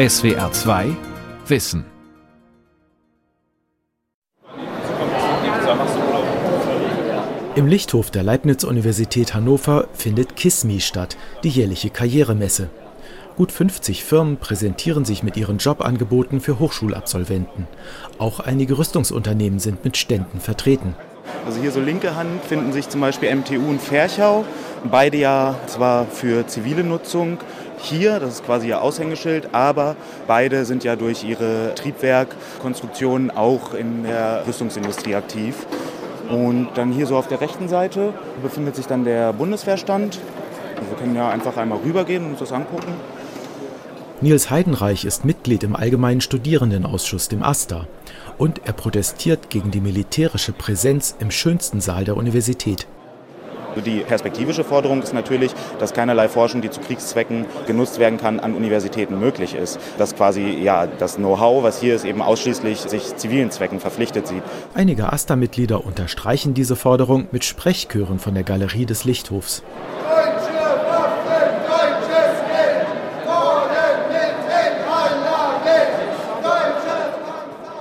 SWR 0.00 0.50
2 0.50 0.96
Wissen. 1.46 1.84
Im 7.54 7.66
Lichthof 7.66 8.10
der 8.10 8.22
Leibniz-Universität 8.22 9.34
Hannover 9.34 9.88
findet 9.92 10.36
KISMI 10.36 10.80
statt, 10.80 11.18
die 11.44 11.50
jährliche 11.50 11.90
Karrieremesse. 11.90 12.70
Gut 13.36 13.52
50 13.52 14.02
Firmen 14.02 14.38
präsentieren 14.38 15.04
sich 15.04 15.22
mit 15.22 15.36
ihren 15.36 15.58
Jobangeboten 15.58 16.40
für 16.40 16.58
Hochschulabsolventen. 16.58 17.66
Auch 18.16 18.40
einige 18.40 18.78
Rüstungsunternehmen 18.78 19.58
sind 19.58 19.84
mit 19.84 19.98
Ständen 19.98 20.40
vertreten. 20.40 20.94
Also 21.44 21.60
hier 21.60 21.72
so 21.72 21.80
linke 21.80 22.16
Hand 22.16 22.42
finden 22.44 22.72
sich 22.72 22.88
zum 22.88 23.02
Beispiel 23.02 23.34
MTU 23.34 23.68
und 23.68 23.82
Ferchau. 23.82 24.46
Beide 24.90 25.18
ja 25.18 25.56
zwar 25.66 26.06
für 26.06 26.46
zivile 26.46 26.84
Nutzung 26.84 27.38
hier, 27.82 28.20
das 28.20 28.34
ist 28.34 28.46
quasi 28.46 28.68
ihr 28.68 28.82
Aushängeschild, 28.82 29.48
aber 29.52 29.96
beide 30.26 30.64
sind 30.64 30.84
ja 30.84 30.96
durch 30.96 31.24
ihre 31.24 31.74
Triebwerkkonstruktionen 31.74 33.30
auch 33.30 33.74
in 33.74 34.04
der 34.04 34.44
Rüstungsindustrie 34.46 35.14
aktiv. 35.14 35.66
Und 36.28 36.68
dann 36.74 36.92
hier 36.92 37.06
so 37.06 37.16
auf 37.16 37.26
der 37.26 37.40
rechten 37.40 37.68
Seite 37.68 38.14
befindet 38.42 38.76
sich 38.76 38.86
dann 38.86 39.04
der 39.04 39.32
Bundeswehrstand. 39.32 40.20
Wir 40.88 40.98
können 40.98 41.16
ja 41.16 41.28
einfach 41.28 41.56
einmal 41.56 41.78
rübergehen 41.84 42.24
und 42.24 42.30
uns 42.30 42.38
das 42.38 42.52
angucken. 42.52 42.94
Nils 44.22 44.50
Heidenreich 44.50 45.04
ist 45.06 45.24
Mitglied 45.24 45.64
im 45.64 45.74
Allgemeinen 45.74 46.20
Studierendenausschuss, 46.20 47.28
dem 47.28 47.42
AStA. 47.42 47.86
Und 48.36 48.60
er 48.64 48.74
protestiert 48.74 49.50
gegen 49.50 49.70
die 49.70 49.80
militärische 49.80 50.52
Präsenz 50.52 51.16
im 51.18 51.30
schönsten 51.30 51.80
Saal 51.80 52.04
der 52.04 52.16
Universität. 52.16 52.86
Die 53.76 54.00
perspektivische 54.00 54.64
Forderung 54.64 55.02
ist 55.02 55.14
natürlich, 55.14 55.52
dass 55.78 55.92
keinerlei 55.92 56.28
Forschung, 56.28 56.60
die 56.60 56.70
zu 56.70 56.80
Kriegszwecken 56.80 57.46
genutzt 57.66 57.98
werden 57.98 58.18
kann, 58.18 58.40
an 58.40 58.54
Universitäten 58.54 59.18
möglich 59.18 59.54
ist. 59.54 59.78
Dass 59.98 60.14
quasi 60.14 60.42
ja, 60.62 60.86
das 60.86 61.16
Know-how, 61.16 61.62
was 61.62 61.80
hier 61.80 61.94
ist, 61.94 62.04
eben 62.04 62.22
ausschließlich 62.22 62.80
sich 62.80 63.16
zivilen 63.16 63.50
Zwecken 63.50 63.80
verpflichtet 63.80 64.26
sieht. 64.26 64.42
Einige 64.74 65.12
AStA-Mitglieder 65.12 65.84
unterstreichen 65.84 66.54
diese 66.54 66.76
Forderung 66.76 67.28
mit 67.32 67.44
Sprechchören 67.44 68.18
von 68.18 68.34
der 68.34 68.44
Galerie 68.44 68.86
des 68.86 69.04
Lichthofs. 69.04 69.62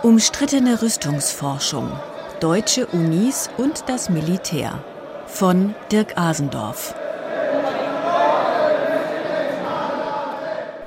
Umstrittene 0.02 0.81
Rüstungsforschung, 0.81 1.91
deutsche 2.39 2.88
Unis 2.88 3.50
und 3.58 3.83
das 3.88 4.09
Militär 4.09 4.81
von 5.31 5.73
Dirk 5.91 6.17
Asendorf. 6.17 6.94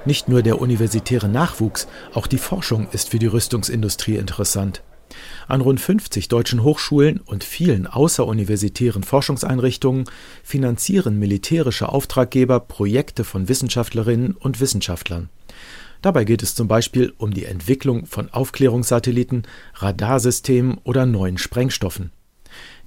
Nicht 0.05 0.29
nur 0.29 0.43
der 0.43 0.61
universitäre 0.61 1.29
Nachwuchs, 1.29 1.87
auch 2.13 2.27
die 2.27 2.39
Forschung 2.39 2.89
ist 2.93 3.11
für 3.11 3.19
die 3.19 3.27
Rüstungsindustrie 3.27 4.17
interessant. 4.17 4.83
An 5.47 5.61
rund 5.61 5.81
50 5.81 6.29
deutschen 6.29 6.63
Hochschulen 6.63 7.21
und 7.21 7.45
vielen 7.45 7.87
außeruniversitären 7.87 9.05
Forschungseinrichtungen 9.05 10.05
finanzieren 10.43 11.19
militärische 11.19 11.89
Auftraggeber 11.89 12.61
Projekte 12.61 13.25
von 13.25 13.49
Wissenschaftlerinnen 13.49 14.33
und 14.33 14.61
Wissenschaftlern. 14.61 15.31
Dabei 16.03 16.25
geht 16.25 16.43
es 16.43 16.57
zum 16.57 16.67
Beispiel 16.67 17.13
um 17.17 17.33
die 17.33 17.45
Entwicklung 17.45 18.07
von 18.07 18.29
Aufklärungssatelliten, 18.31 19.45
Radarsystemen 19.75 20.79
oder 20.83 21.07
neuen 21.07 21.39
Sprengstoffen. 21.39 22.11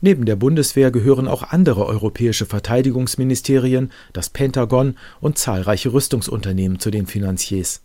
Neben 0.01 0.25
der 0.25 0.35
Bundeswehr 0.35 0.91
gehören 0.91 1.27
auch 1.27 1.43
andere 1.43 1.85
europäische 1.85 2.45
Verteidigungsministerien, 2.45 3.91
das 4.13 4.29
Pentagon 4.29 4.97
und 5.21 5.37
zahlreiche 5.37 5.93
Rüstungsunternehmen 5.93 6.79
zu 6.79 6.91
den 6.91 7.07
Finanziers. 7.07 7.81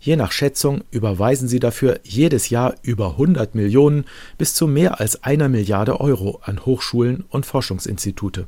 Je 0.00 0.16
nach 0.16 0.32
Schätzung 0.32 0.84
überweisen 0.90 1.48
sie 1.48 1.60
dafür 1.60 2.00
jedes 2.04 2.50
Jahr 2.50 2.74
über 2.82 3.12
100 3.12 3.54
Millionen 3.54 4.04
bis 4.36 4.54
zu 4.54 4.66
mehr 4.66 5.00
als 5.00 5.24
einer 5.24 5.48
Milliarde 5.48 6.00
Euro 6.00 6.40
an 6.42 6.64
Hochschulen 6.64 7.24
und 7.28 7.46
Forschungsinstitute. 7.46 8.46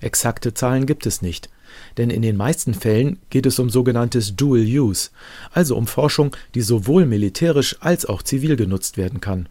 Exakte 0.00 0.54
Zahlen 0.54 0.86
gibt 0.86 1.06
es 1.06 1.22
nicht, 1.22 1.48
denn 1.96 2.10
in 2.10 2.22
den 2.22 2.36
meisten 2.36 2.74
Fällen 2.74 3.18
geht 3.30 3.46
es 3.46 3.58
um 3.58 3.70
sogenanntes 3.70 4.36
Dual 4.36 4.62
Use, 4.62 5.10
also 5.52 5.76
um 5.76 5.86
Forschung, 5.86 6.36
die 6.54 6.62
sowohl 6.62 7.06
militärisch 7.06 7.76
als 7.80 8.06
auch 8.06 8.22
zivil 8.22 8.56
genutzt 8.56 8.96
werden 8.96 9.20
kann. 9.20 9.48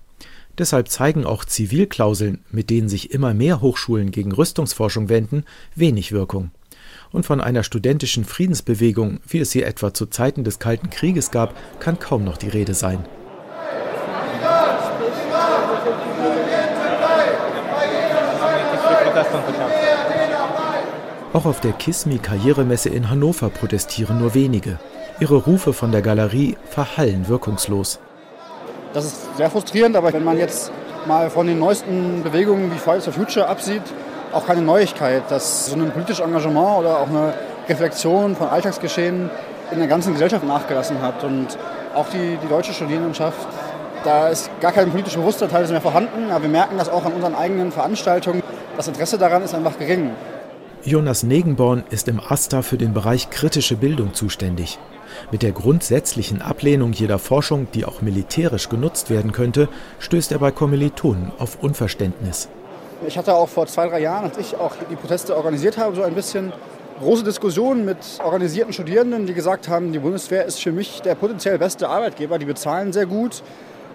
Deshalb 0.57 0.87
zeigen 0.89 1.25
auch 1.25 1.45
Zivilklauseln, 1.45 2.43
mit 2.51 2.69
denen 2.69 2.87
sich 2.87 3.11
immer 3.11 3.33
mehr 3.33 3.61
Hochschulen 3.61 4.11
gegen 4.11 4.31
Rüstungsforschung 4.31 5.09
wenden, 5.09 5.45
wenig 5.75 6.11
Wirkung. 6.11 6.51
Und 7.11 7.25
von 7.25 7.41
einer 7.41 7.63
studentischen 7.63 8.23
Friedensbewegung, 8.23 9.19
wie 9.27 9.39
es 9.39 9.51
sie 9.51 9.63
etwa 9.63 9.93
zu 9.93 10.05
Zeiten 10.05 10.43
des 10.43 10.59
Kalten 10.59 10.89
Krieges 10.89 11.31
gab, 11.31 11.55
kann 11.79 11.97
kaum 11.99 12.23
noch 12.23 12.37
die 12.37 12.49
Rede 12.49 12.73
sein. 12.73 13.03
Auch 21.33 21.45
auf 21.45 21.61
der 21.61 21.71
KISMI 21.71 22.19
Karrieremesse 22.19 22.89
in 22.89 23.09
Hannover 23.09 23.49
protestieren 23.49 24.19
nur 24.19 24.35
wenige. 24.35 24.79
Ihre 25.19 25.35
Rufe 25.35 25.73
von 25.73 25.91
der 25.91 26.03
Galerie 26.03 26.57
verhallen 26.69 27.27
wirkungslos. 27.27 27.99
Das 28.93 29.05
ist 29.05 29.37
sehr 29.37 29.49
frustrierend, 29.49 29.95
aber 29.95 30.13
wenn 30.13 30.23
man 30.23 30.37
jetzt 30.37 30.71
mal 31.07 31.29
von 31.29 31.47
den 31.47 31.59
neuesten 31.59 32.21
Bewegungen 32.23 32.71
wie 32.71 32.77
Fridays 32.77 33.05
for 33.05 33.13
Future 33.13 33.47
absieht, 33.47 33.81
auch 34.31 34.45
keine 34.45 34.61
Neuigkeit, 34.61 35.23
dass 35.29 35.67
so 35.67 35.75
ein 35.75 35.91
politisches 35.91 36.23
Engagement 36.23 36.79
oder 36.79 36.99
auch 36.99 37.07
eine 37.07 37.33
Reflexion 37.67 38.35
von 38.35 38.49
Alltagsgeschehen 38.49 39.29
in 39.71 39.79
der 39.79 39.87
ganzen 39.87 40.13
Gesellschaft 40.13 40.45
nachgelassen 40.45 41.01
hat. 41.01 41.23
Und 41.23 41.57
auch 41.95 42.07
die, 42.09 42.37
die 42.41 42.47
deutsche 42.47 42.73
Studierendenschaft, 42.73 43.47
da 44.03 44.29
ist 44.29 44.49
gar 44.61 44.71
kein 44.71 44.91
politischer 44.91 45.19
Bewusstsein 45.19 45.49
mehr 45.69 45.81
vorhanden, 45.81 46.29
aber 46.29 46.43
wir 46.43 46.49
merken 46.49 46.77
das 46.77 46.89
auch 46.89 47.05
an 47.05 47.13
unseren 47.13 47.35
eigenen 47.35 47.71
Veranstaltungen. 47.71 48.43
Das 48.77 48.87
Interesse 48.87 49.17
daran 49.17 49.43
ist 49.43 49.55
einfach 49.55 49.77
gering. 49.79 50.11
Jonas 50.83 51.23
Negenborn 51.23 51.83
ist 51.89 52.07
im 52.07 52.19
AStA 52.19 52.61
für 52.61 52.77
den 52.77 52.93
Bereich 52.93 53.29
kritische 53.29 53.75
Bildung 53.75 54.13
zuständig. 54.13 54.77
Mit 55.31 55.43
der 55.43 55.51
grundsätzlichen 55.51 56.41
Ablehnung 56.41 56.93
jeder 56.93 57.19
Forschung, 57.19 57.67
die 57.73 57.85
auch 57.85 58.01
militärisch 58.01 58.69
genutzt 58.69 59.09
werden 59.09 59.31
könnte, 59.31 59.69
stößt 59.99 60.31
er 60.31 60.39
bei 60.39 60.51
Kommilitonen 60.51 61.31
auf 61.39 61.61
Unverständnis. 61.61 62.49
Ich 63.07 63.17
hatte 63.17 63.35
auch 63.35 63.49
vor 63.49 63.67
zwei, 63.67 63.87
drei 63.87 63.99
Jahren, 63.99 64.25
als 64.25 64.37
ich 64.37 64.55
auch 64.55 64.73
die 64.89 64.95
Proteste 64.95 65.35
organisiert 65.35 65.77
habe, 65.77 65.95
so 65.95 66.03
ein 66.03 66.13
bisschen 66.13 66.53
große 66.99 67.23
Diskussionen 67.23 67.85
mit 67.85 67.97
organisierten 68.23 68.71
Studierenden, 68.71 69.25
die 69.25 69.33
gesagt 69.33 69.67
haben, 69.67 69.91
die 69.91 69.99
Bundeswehr 69.99 70.45
ist 70.45 70.61
für 70.61 70.71
mich 70.71 71.01
der 71.01 71.15
potenziell 71.15 71.57
beste 71.57 71.89
Arbeitgeber, 71.89 72.39
die 72.39 72.45
bezahlen 72.45 72.93
sehr 72.93 73.05
gut, 73.05 73.43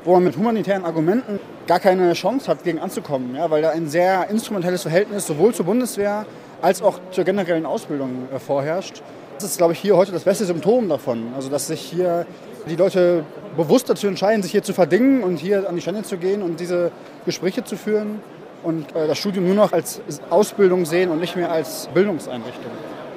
wo 0.05 0.13
man 0.13 0.25
mit 0.25 0.37
humanitären 0.37 0.85
Argumenten 0.85 1.39
gar 1.67 1.81
keine 1.81 2.13
Chance 2.13 2.49
hat, 2.49 2.65
gegen 2.65 2.79
anzukommen, 2.79 3.35
ja, 3.35 3.51
weil 3.51 3.63
da 3.63 3.71
ein 3.71 3.89
sehr 3.89 4.29
instrumentelles 4.31 4.83
Verhältnis 4.83 5.27
sowohl 5.27 5.55
zur 5.55 5.67
Bundeswehr 5.67 6.27
als 6.61 6.83
auch 6.83 6.99
zur 7.11 7.25
generellen 7.25 7.67
Ausbildung 7.67 8.29
äh, 8.35 8.39
vorherrscht. 8.39 9.03
Das 9.39 9.51
ist, 9.51 9.59
glaube 9.59 9.73
ich, 9.73 9.79
hier 9.79 9.97
heute 9.97 10.11
das 10.11 10.25
beste 10.25 10.45
Symptom 10.45 10.89
davon. 10.89 11.29
Also, 11.37 11.49
dass 11.49 11.69
sich 11.69 11.81
hier 11.81 12.27
die 12.69 12.75
Leute 12.75 13.25
bewusst 13.57 13.89
dazu 13.89 14.09
entscheiden, 14.09 14.43
sich 14.43 14.51
hier 14.51 14.65
zu 14.65 14.73
verdingen 14.73 15.23
und 15.23 15.37
hier 15.37 15.69
an 15.69 15.77
die 15.77 15.81
Stände 15.81 16.03
zu 16.03 16.17
gehen 16.17 16.43
und 16.43 16.59
diese 16.59 16.91
Gespräche 17.25 17.63
zu 17.63 17.77
führen 17.77 18.21
und 18.65 18.95
äh, 18.97 19.07
das 19.07 19.17
Studium 19.17 19.47
nur 19.47 19.55
noch 19.55 19.73
als 19.73 20.01
Ausbildung 20.29 20.85
sehen 20.87 21.11
und 21.11 21.21
nicht 21.21 21.37
mehr 21.37 21.53
als 21.53 21.89
Bildungseinrichtung. 21.95 22.73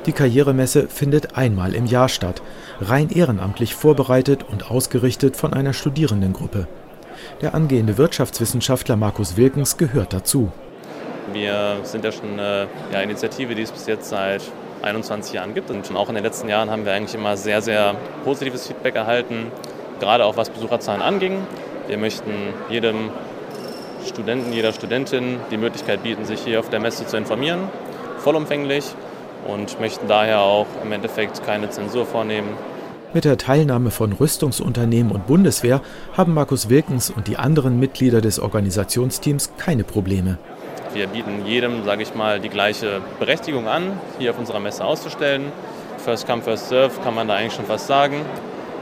Die 0.05 0.11
Karrieremesse 0.11 0.87
findet 0.89 1.37
einmal 1.37 1.73
im 1.73 1.87
Jahr 1.87 2.07
statt, 2.07 2.43
rein 2.79 3.09
ehrenamtlich 3.09 3.73
vorbereitet 3.73 4.45
und 4.47 4.69
ausgerichtet 4.69 5.35
von 5.35 5.53
einer 5.53 5.73
Studierendengruppe. 5.73 6.67
Der 7.41 7.55
angehende 7.55 7.97
Wirtschaftswissenschaftler 7.97 8.95
Markus 8.95 9.37
Wilkens 9.37 9.77
gehört 9.77 10.13
dazu. 10.13 10.51
Wir 11.33 11.77
sind 11.83 12.03
ja 12.03 12.11
schon 12.11 12.33
eine 12.33 12.67
ja, 12.93 13.01
Initiative, 13.01 13.55
die 13.55 13.63
es 13.63 13.71
bis 13.71 13.87
jetzt 13.87 14.09
seit 14.09 14.43
21 14.83 15.33
Jahren 15.33 15.53
gibt. 15.53 15.69
Und 15.69 15.85
schon 15.85 15.97
auch 15.97 16.09
in 16.09 16.15
den 16.15 16.23
letzten 16.23 16.49
Jahren 16.49 16.69
haben 16.69 16.85
wir 16.85 16.93
eigentlich 16.93 17.15
immer 17.15 17.37
sehr, 17.37 17.61
sehr 17.61 17.95
positives 18.23 18.67
Feedback 18.67 18.95
erhalten, 18.95 19.51
gerade 19.99 20.25
auch 20.25 20.37
was 20.37 20.49
Besucherzahlen 20.49 21.01
anging. 21.01 21.39
Wir 21.87 21.97
möchten 21.97 22.31
jedem 22.69 23.09
Studenten, 24.05 24.51
jeder 24.53 24.73
Studentin 24.73 25.37
die 25.51 25.57
Möglichkeit 25.57 26.03
bieten, 26.03 26.25
sich 26.25 26.41
hier 26.41 26.59
auf 26.59 26.69
der 26.69 26.79
Messe 26.79 27.05
zu 27.05 27.17
informieren, 27.17 27.69
vollumfänglich 28.19 28.85
und 29.47 29.79
möchten 29.79 30.07
daher 30.07 30.41
auch 30.41 30.67
im 30.83 30.91
Endeffekt 30.91 31.43
keine 31.45 31.69
Zensur 31.69 32.05
vornehmen. 32.05 32.49
Mit 33.13 33.25
der 33.25 33.37
Teilnahme 33.37 33.91
von 33.91 34.13
Rüstungsunternehmen 34.13 35.11
und 35.11 35.27
Bundeswehr 35.27 35.81
haben 36.15 36.33
Markus 36.33 36.69
Wilkens 36.69 37.09
und 37.09 37.27
die 37.27 37.35
anderen 37.35 37.77
Mitglieder 37.77 38.21
des 38.21 38.39
Organisationsteams 38.39 39.51
keine 39.57 39.83
Probleme. 39.83 40.37
Wir 40.93 41.07
bieten 41.07 41.45
jedem, 41.45 41.85
sage 41.85 42.03
ich 42.03 42.15
mal, 42.15 42.41
die 42.41 42.49
gleiche 42.49 43.01
Berechtigung 43.17 43.67
an, 43.67 43.99
hier 44.19 44.31
auf 44.31 44.39
unserer 44.39 44.59
Messe 44.59 44.83
auszustellen. 44.83 45.51
First 46.03 46.27
come, 46.27 46.41
first 46.41 46.67
serve 46.67 46.99
kann 47.01 47.15
man 47.15 47.29
da 47.29 47.35
eigentlich 47.35 47.53
schon 47.53 47.65
fast 47.65 47.87
sagen. 47.87 48.25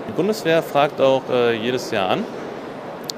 Die 0.08 0.12
Bundeswehr 0.14 0.64
fragt 0.64 1.00
auch 1.02 1.22
äh, 1.30 1.54
jedes 1.54 1.92
Jahr 1.92 2.10
an, 2.10 2.24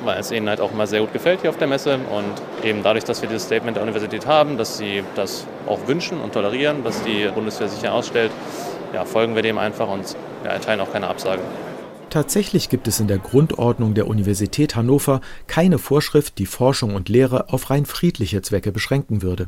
weil 0.03 0.19
es 0.19 0.31
ihnen 0.31 0.49
halt 0.49 0.59
auch 0.59 0.73
immer 0.73 0.87
sehr 0.87 0.99
gut 0.99 1.13
gefällt 1.13 1.39
hier 1.39 1.51
auf 1.51 1.57
der 1.57 1.67
Messe. 1.67 1.99
Und 2.11 2.65
eben 2.67 2.83
dadurch, 2.83 3.05
dass 3.05 3.21
wir 3.21 3.29
dieses 3.29 3.45
Statement 3.45 3.77
der 3.77 3.83
Universität 3.83 4.27
haben, 4.27 4.57
dass 4.57 4.77
sie 4.77 5.03
das 5.15 5.47
auch 5.67 5.87
wünschen 5.87 6.19
und 6.19 6.33
tolerieren, 6.33 6.83
dass 6.83 7.01
die 7.03 7.29
Bundeswehr 7.33 7.69
sich 7.69 7.79
hier 7.79 7.93
ausstellt, 7.93 8.31
ja, 8.93 9.05
folgen 9.05 9.35
wir 9.35 9.41
dem 9.41 9.57
einfach 9.57 9.87
und 9.87 10.17
ja, 10.43 10.51
erteilen 10.51 10.81
auch 10.81 10.91
keine 10.91 11.07
Absagen. 11.07 11.43
Tatsächlich 12.11 12.67
gibt 12.67 12.89
es 12.89 12.99
in 12.99 13.07
der 13.07 13.19
Grundordnung 13.19 13.93
der 13.93 14.05
Universität 14.05 14.75
Hannover 14.75 15.21
keine 15.47 15.79
Vorschrift, 15.79 16.39
die 16.39 16.45
Forschung 16.45 16.93
und 16.93 17.07
Lehre 17.07 17.53
auf 17.53 17.69
rein 17.69 17.85
friedliche 17.85 18.41
Zwecke 18.41 18.73
beschränken 18.73 19.21
würde. 19.21 19.47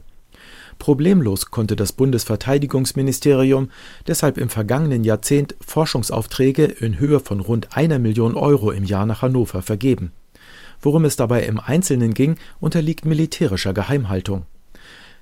Problemlos 0.80 1.48
konnte 1.51 1.75
das 1.75 1.92
Bundesverteidigungsministerium 1.92 3.69
deshalb 4.07 4.38
im 4.38 4.48
vergangenen 4.48 5.04
Jahrzehnt 5.04 5.56
Forschungsaufträge 5.60 6.63
in 6.63 7.00
Höhe 7.00 7.19
von 7.19 7.42
rund 7.42 7.75
einer 7.75 8.00
Million 8.00 8.33
Euro 8.33 8.71
im 8.71 8.86
Jahr 8.86 9.06
nach 9.06 9.24
Hannover 9.24 9.62
vergeben. 9.62 10.13
Worum 10.81 11.04
es 11.04 11.18
dabei 11.18 11.44
im 11.44 11.59
Einzelnen 11.59 12.13
ging, 12.13 12.38
unterliegt 12.62 13.04
militärischer 13.04 13.74
Geheimhaltung. 13.74 14.45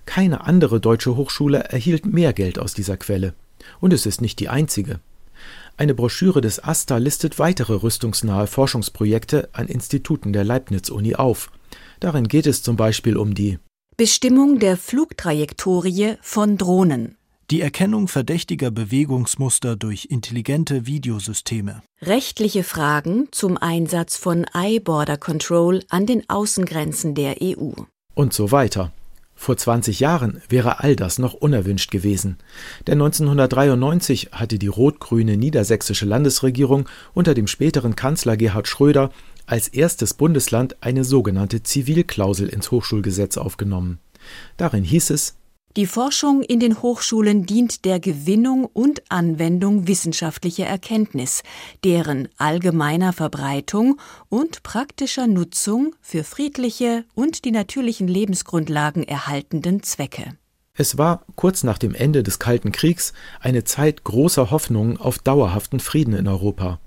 Keine 0.05 0.45
andere 0.45 0.79
deutsche 0.79 1.15
Hochschule 1.15 1.57
erhielt 1.57 2.05
mehr 2.05 2.33
Geld 2.33 2.59
aus 2.59 2.75
dieser 2.75 2.97
Quelle. 2.97 3.33
Und 3.79 3.93
es 3.93 4.05
ist 4.05 4.21
nicht 4.21 4.39
die 4.39 4.49
einzige. 4.49 4.99
Eine 5.77 5.93
Broschüre 5.93 6.41
des 6.41 6.63
AStA 6.63 6.97
listet 6.97 7.39
weitere 7.39 7.73
rüstungsnahe 7.73 8.47
Forschungsprojekte 8.47 9.49
an 9.53 9.67
Instituten 9.67 10.33
der 10.33 10.43
Leibniz-Uni 10.43 11.15
auf. 11.15 11.51
Darin 11.99 12.27
geht 12.27 12.47
es 12.47 12.63
zum 12.63 12.75
Beispiel 12.75 13.17
um 13.17 13.33
die 13.33 13.59
Bestimmung 13.97 14.59
der 14.59 14.77
Flugtrajektorie 14.77 16.15
von 16.21 16.57
Drohnen. 16.57 17.17
Die 17.51 17.61
Erkennung 17.61 18.07
verdächtiger 18.07 18.71
Bewegungsmuster 18.71 19.75
durch 19.75 20.05
intelligente 20.05 20.85
Videosysteme. 20.85 21.81
Rechtliche 22.01 22.63
Fragen 22.63 23.27
zum 23.31 23.57
Einsatz 23.57 24.15
von 24.15 24.45
Eye-Border 24.53 25.17
Control 25.17 25.83
an 25.89 26.05
den 26.05 26.29
Außengrenzen 26.29 27.13
der 27.13 27.35
EU. 27.41 27.73
Und 28.13 28.33
so 28.33 28.51
weiter. 28.51 28.93
Vor 29.41 29.57
20 29.57 29.99
Jahren 29.99 30.39
wäre 30.49 30.81
all 30.81 30.95
das 30.95 31.17
noch 31.17 31.33
unerwünscht 31.33 31.89
gewesen. 31.89 32.37
Denn 32.85 33.01
1993 33.01 34.29
hatte 34.33 34.59
die 34.59 34.67
rot-grüne 34.67 35.35
niedersächsische 35.35 36.05
Landesregierung 36.05 36.87
unter 37.15 37.33
dem 37.33 37.47
späteren 37.47 37.95
Kanzler 37.95 38.37
Gerhard 38.37 38.67
Schröder 38.67 39.09
als 39.47 39.67
erstes 39.67 40.13
Bundesland 40.13 40.75
eine 40.81 41.03
sogenannte 41.03 41.63
Zivilklausel 41.63 42.49
ins 42.49 42.69
Hochschulgesetz 42.69 43.37
aufgenommen. 43.37 43.97
Darin 44.57 44.83
hieß 44.83 45.09
es 45.09 45.37
Die 45.77 45.85
Forschung 45.85 46.41
in 46.41 46.59
den 46.59 46.81
Hochschulen 46.81 47.45
dient 47.45 47.85
der 47.85 48.01
Gewinnung 48.01 48.65
und 48.65 49.03
Anwendung 49.09 49.87
wissenschaftlicher 49.87 50.65
Erkenntnis, 50.65 51.43
deren 51.85 52.27
allgemeiner 52.37 53.13
Verbreitung 53.13 53.97
und 54.27 54.63
praktischer 54.63 55.27
Nutzung 55.27 55.95
für 56.01 56.25
friedliche 56.25 57.05
und 57.13 57.45
die 57.45 57.51
natürlichen 57.51 58.09
Lebensgrundlagen 58.09 59.03
erhaltenden 59.03 59.81
Zwecke. 59.81 60.33
Es 60.73 60.97
war 60.97 61.25
kurz 61.37 61.63
nach 61.63 61.77
dem 61.77 61.95
Ende 61.95 62.21
des 62.23 62.39
Kalten 62.39 62.73
Kriegs 62.73 63.13
eine 63.39 63.63
Zeit 63.63 64.03
großer 64.03 64.51
Hoffnungen 64.51 64.97
auf 64.97 65.19
dauerhaften 65.19 65.79
Frieden 65.79 66.13
in 66.13 66.27
Europa. 66.27 66.79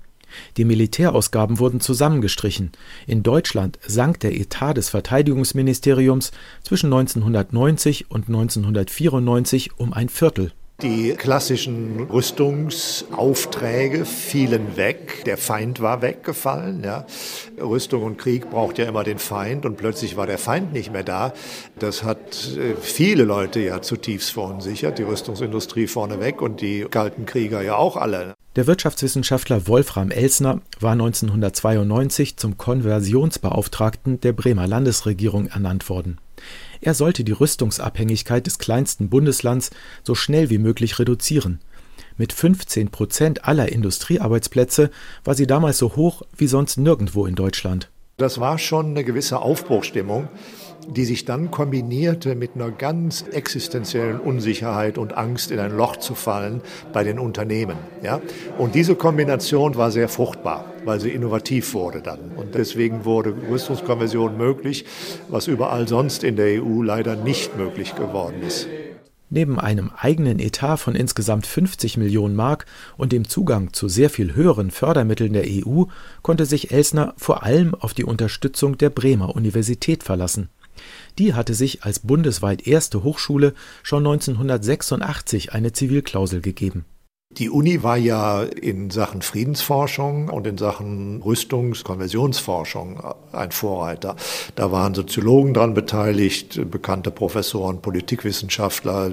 Die 0.57 0.65
Militärausgaben 0.65 1.59
wurden 1.59 1.79
zusammengestrichen. 1.79 2.71
In 3.07 3.23
Deutschland 3.23 3.79
sank 3.85 4.19
der 4.19 4.35
Etat 4.35 4.73
des 4.73 4.89
Verteidigungsministeriums 4.89 6.31
zwischen 6.63 6.87
1990 6.87 8.11
und 8.11 8.27
1994 8.27 9.77
um 9.77 9.93
ein 9.93 10.09
Viertel. 10.09 10.51
Die 10.81 11.13
klassischen 11.13 12.07
Rüstungsaufträge 12.11 14.03
fielen 14.03 14.75
weg. 14.75 15.23
Der 15.25 15.37
Feind 15.37 15.79
war 15.79 16.01
weggefallen. 16.01 16.83
Ja. 16.83 17.05
Rüstung 17.61 18.03
und 18.03 18.17
Krieg 18.17 18.49
braucht 18.49 18.77
ja 18.77 18.83
immer 18.83 19.05
den 19.05 19.17
Feind 19.17 19.65
und 19.65 19.77
plötzlich 19.77 20.17
war 20.17 20.27
der 20.27 20.37
Feind 20.37 20.73
nicht 20.73 20.91
mehr 20.91 21.03
da. 21.03 21.31
Das 21.79 22.03
hat 22.03 22.57
äh, 22.57 22.75
viele 22.81 23.23
Leute 23.23 23.61
ja 23.61 23.81
zutiefst 23.81 24.31
verunsichert. 24.31 24.99
Die 24.99 25.03
Rüstungsindustrie 25.03 25.87
vorneweg 25.87 26.41
und 26.41 26.59
die 26.59 26.85
kalten 26.91 27.25
Krieger 27.25 27.61
ja 27.61 27.77
auch 27.77 27.95
alle. 27.95 28.34
Der 28.55 28.67
Wirtschaftswissenschaftler 28.67 29.67
Wolfram 29.67 30.11
Elsner 30.11 30.61
war 30.79 30.93
1992 30.93 32.37
zum 32.37 32.57
Konversionsbeauftragten 32.57 34.21
der 34.21 34.31
Bremer 34.31 34.65
Landesregierung 34.65 35.47
ernannt 35.47 35.89
worden. 35.89 36.19
Er 36.79 36.93
sollte 36.93 37.25
die 37.25 37.33
Rüstungsabhängigkeit 37.33 38.45
des 38.45 38.57
kleinsten 38.57 39.09
Bundeslands 39.09 39.71
so 40.03 40.15
schnell 40.15 40.49
wie 40.49 40.57
möglich 40.57 40.99
reduzieren. 40.99 41.59
Mit 42.15 42.31
15 42.31 42.91
Prozent 42.91 43.43
aller 43.43 43.69
Industriearbeitsplätze 43.73 44.89
war 45.25 45.35
sie 45.35 45.47
damals 45.47 45.77
so 45.77 45.97
hoch 45.97 46.21
wie 46.37 46.47
sonst 46.47 46.77
nirgendwo 46.77 47.25
in 47.25 47.35
Deutschland. 47.35 47.89
Das 48.15 48.39
war 48.39 48.57
schon 48.57 48.91
eine 48.91 49.03
gewisse 49.03 49.39
Aufbruchstimmung 49.39 50.29
die 50.87 51.05
sich 51.05 51.25
dann 51.25 51.51
kombinierte 51.51 52.35
mit 52.35 52.51
einer 52.55 52.71
ganz 52.71 53.23
existenziellen 53.31 54.19
Unsicherheit 54.19 54.97
und 54.97 55.17
Angst, 55.17 55.51
in 55.51 55.59
ein 55.59 55.75
Loch 55.75 55.97
zu 55.97 56.15
fallen 56.15 56.61
bei 56.93 57.03
den 57.03 57.19
Unternehmen. 57.19 57.77
Ja? 58.03 58.21
Und 58.57 58.75
diese 58.75 58.95
Kombination 58.95 59.75
war 59.75 59.91
sehr 59.91 60.09
fruchtbar, 60.09 60.65
weil 60.83 60.99
sie 60.99 61.09
innovativ 61.09 61.73
wurde 61.73 62.01
dann. 62.01 62.31
Und 62.35 62.55
deswegen 62.55 63.05
wurde 63.05 63.33
Rüstungskonversion 63.49 64.37
möglich, 64.37 64.85
was 65.29 65.47
überall 65.47 65.87
sonst 65.87 66.23
in 66.23 66.35
der 66.35 66.63
EU 66.63 66.81
leider 66.81 67.15
nicht 67.15 67.57
möglich 67.57 67.95
geworden 67.95 68.41
ist. 68.45 68.67
Neben 69.29 69.59
einem 69.59 69.91
eigenen 69.97 70.39
Etat 70.39 70.77
von 70.77 70.95
insgesamt 70.95 71.47
50 71.47 71.97
Millionen 71.97 72.35
Mark 72.35 72.65
und 72.95 73.11
dem 73.11 73.27
Zugang 73.27 73.73
zu 73.73 73.89
sehr 73.89 74.09
viel 74.09 74.35
höheren 74.35 74.69
Fördermitteln 74.69 75.33
der 75.33 75.45
EU 75.45 75.85
konnte 76.21 76.45
sich 76.45 76.71
Elsner 76.71 77.15
vor 77.17 77.43
allem 77.43 77.73
auf 77.73 77.95
die 77.95 78.03
Unterstützung 78.03 78.77
der 78.77 78.91
Bremer 78.91 79.35
Universität 79.35 80.03
verlassen. 80.03 80.49
Die 81.17 81.33
hatte 81.33 81.53
sich 81.53 81.83
als 81.83 81.99
bundesweit 81.99 82.67
erste 82.67 83.03
Hochschule 83.03 83.53
schon 83.83 84.05
1986 84.05 85.53
eine 85.53 85.71
Zivilklausel 85.71 86.41
gegeben 86.41 86.85
die 87.37 87.49
Uni 87.49 87.83
war 87.83 87.97
ja 87.97 88.43
in 88.43 88.89
Sachen 88.89 89.21
Friedensforschung 89.21 90.29
und 90.29 90.47
in 90.47 90.57
Sachen 90.57 91.21
Rüstungs-, 91.21 91.83
Konversionsforschung 91.83 93.01
ein 93.33 93.51
Vorreiter. 93.51 94.15
Da 94.55 94.71
waren 94.71 94.93
Soziologen 94.93 95.53
dran 95.53 95.73
beteiligt, 95.73 96.71
bekannte 96.71 97.11
Professoren, 97.11 97.81
Politikwissenschaftler. 97.81 99.11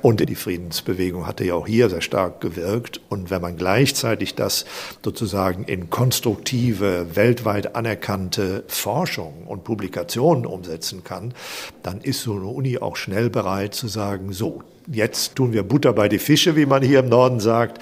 Und 0.00 0.26
die 0.26 0.34
Friedensbewegung 0.34 1.26
hatte 1.26 1.44
ja 1.44 1.54
auch 1.54 1.66
hier 1.66 1.90
sehr 1.90 2.00
stark 2.00 2.40
gewirkt. 2.40 3.02
Und 3.10 3.30
wenn 3.30 3.42
man 3.42 3.56
gleichzeitig 3.56 4.34
das 4.34 4.64
sozusagen 5.04 5.64
in 5.64 5.90
konstruktive, 5.90 7.14
weltweit 7.14 7.76
anerkannte 7.76 8.64
Forschung 8.68 9.46
und 9.46 9.64
Publikationen 9.64 10.46
umsetzen 10.46 11.04
kann, 11.04 11.34
dann 11.82 12.00
ist 12.00 12.22
so 12.22 12.32
eine 12.32 12.46
Uni 12.46 12.78
auch 12.78 12.96
schnell 12.96 13.28
bereit 13.28 13.74
zu 13.74 13.88
sagen, 13.88 14.32
so, 14.32 14.62
jetzt 14.86 15.36
tun 15.36 15.52
wir 15.52 15.62
Butter 15.62 15.92
bei 15.92 16.08
die 16.08 16.18
Fische, 16.18 16.56
wie 16.56 16.66
man 16.66 16.82
hier 16.82 17.00
im 17.00 17.08
Norden 17.08 17.40
sagt, 17.40 17.80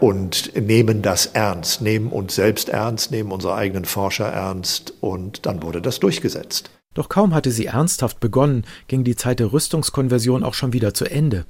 und 0.00 0.54
nehmen 0.54 1.02
das 1.02 1.26
ernst, 1.26 1.80
nehmen 1.82 2.10
uns 2.10 2.34
selbst 2.34 2.68
ernst, 2.68 3.10
nehmen 3.10 3.32
unsere 3.32 3.54
eigenen 3.54 3.84
Forscher 3.84 4.26
ernst 4.26 4.94
und 5.00 5.46
dann 5.46 5.62
wurde 5.62 5.82
das 5.82 5.98
durchgesetzt. 6.00 6.70
Doch 6.94 7.08
kaum 7.08 7.34
hatte 7.34 7.50
sie 7.50 7.66
ernsthaft 7.66 8.20
begonnen, 8.20 8.64
ging 8.86 9.04
die 9.04 9.16
Zeit 9.16 9.40
der 9.40 9.52
Rüstungskonversion 9.52 10.42
auch 10.42 10.54
schon 10.54 10.72
wieder 10.72 10.94
zu 10.94 11.04
Ende. 11.04 11.46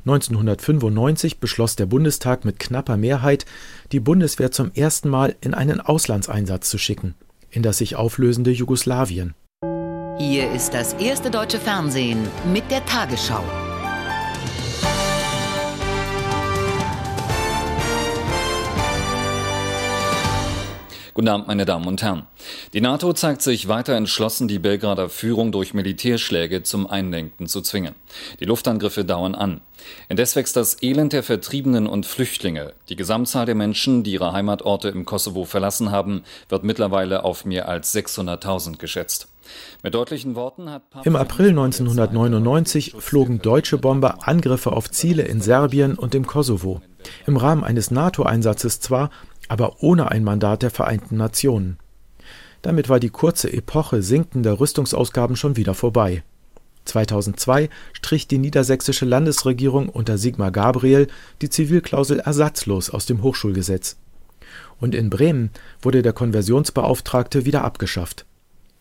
1995 0.00 1.40
beschloss 1.40 1.76
der 1.76 1.86
Bundestag 1.86 2.44
mit 2.44 2.58
knapper 2.58 2.96
Mehrheit, 2.96 3.46
die 3.90 4.00
Bundeswehr 4.00 4.52
zum 4.52 4.70
ersten 4.74 5.08
Mal 5.08 5.34
in 5.40 5.54
einen 5.54 5.80
Auslandseinsatz 5.80 6.70
zu 6.70 6.78
schicken, 6.78 7.14
in 7.50 7.62
das 7.62 7.78
sich 7.78 7.96
auflösende 7.96 8.50
Jugoslawien. 8.50 9.34
Hier 10.18 10.52
ist 10.52 10.74
das 10.74 10.92
erste 10.94 11.30
deutsche 11.30 11.58
Fernsehen 11.58 12.18
mit 12.52 12.70
der 12.70 12.84
Tagesschau. 12.84 13.42
Guten 21.14 21.28
Abend, 21.28 21.46
meine 21.46 21.66
Damen 21.66 21.86
und 21.86 22.02
Herren. 22.02 22.22
Die 22.72 22.80
NATO 22.80 23.12
zeigt 23.12 23.42
sich 23.42 23.68
weiter 23.68 23.94
entschlossen, 23.94 24.48
die 24.48 24.58
Belgrader 24.58 25.10
Führung 25.10 25.52
durch 25.52 25.74
Militärschläge 25.74 26.62
zum 26.62 26.86
Einlenken 26.86 27.48
zu 27.48 27.60
zwingen. 27.60 27.94
Die 28.40 28.46
Luftangriffe 28.46 29.04
dauern 29.04 29.34
an. 29.34 29.60
Indes 30.08 30.36
wächst 30.36 30.56
das 30.56 30.82
Elend 30.82 31.12
der 31.12 31.22
Vertriebenen 31.22 31.86
und 31.86 32.06
Flüchtlinge. 32.06 32.72
Die 32.88 32.96
Gesamtzahl 32.96 33.44
der 33.44 33.54
Menschen, 33.54 34.04
die 34.04 34.12
ihre 34.12 34.32
Heimatorte 34.32 34.88
im 34.88 35.04
Kosovo 35.04 35.44
verlassen 35.44 35.90
haben, 35.90 36.22
wird 36.48 36.64
mittlerweile 36.64 37.24
auf 37.24 37.44
mehr 37.44 37.68
als 37.68 37.94
600.000 37.94 38.78
geschätzt. 38.78 39.28
Mit 39.82 39.94
deutlichen 39.94 40.34
Worten 40.34 40.70
hat 40.70 40.88
Papst 40.88 41.06
Im 41.06 41.16
April 41.16 41.50
1999 41.50 42.94
flogen 42.98 43.42
deutsche 43.42 43.76
Bomber 43.76 44.26
Angriffe 44.26 44.72
auf 44.72 44.90
Ziele 44.90 45.24
in 45.24 45.42
Serbien 45.42 45.94
und 45.94 46.14
im 46.14 46.26
Kosovo. 46.26 46.80
Im 47.26 47.36
Rahmen 47.36 47.64
eines 47.64 47.90
NATO-Einsatzes 47.90 48.80
zwar, 48.80 49.10
aber 49.48 49.82
ohne 49.82 50.10
ein 50.10 50.24
Mandat 50.24 50.62
der 50.62 50.70
Vereinten 50.70 51.16
Nationen. 51.16 51.78
Damit 52.62 52.88
war 52.88 53.00
die 53.00 53.10
kurze 53.10 53.52
Epoche 53.52 54.02
sinkender 54.02 54.60
Rüstungsausgaben 54.60 55.36
schon 55.36 55.56
wieder 55.56 55.74
vorbei. 55.74 56.22
2002 56.84 57.68
strich 57.92 58.26
die 58.26 58.38
niedersächsische 58.38 59.04
Landesregierung 59.04 59.88
unter 59.88 60.18
Sigmar 60.18 60.50
Gabriel 60.50 61.08
die 61.40 61.50
Zivilklausel 61.50 62.20
ersatzlos 62.20 62.90
aus 62.90 63.06
dem 63.06 63.22
Hochschulgesetz. 63.22 63.96
Und 64.80 64.94
in 64.94 65.10
Bremen 65.10 65.50
wurde 65.80 66.02
der 66.02 66.12
Konversionsbeauftragte 66.12 67.44
wieder 67.44 67.64
abgeschafft. 67.64 68.26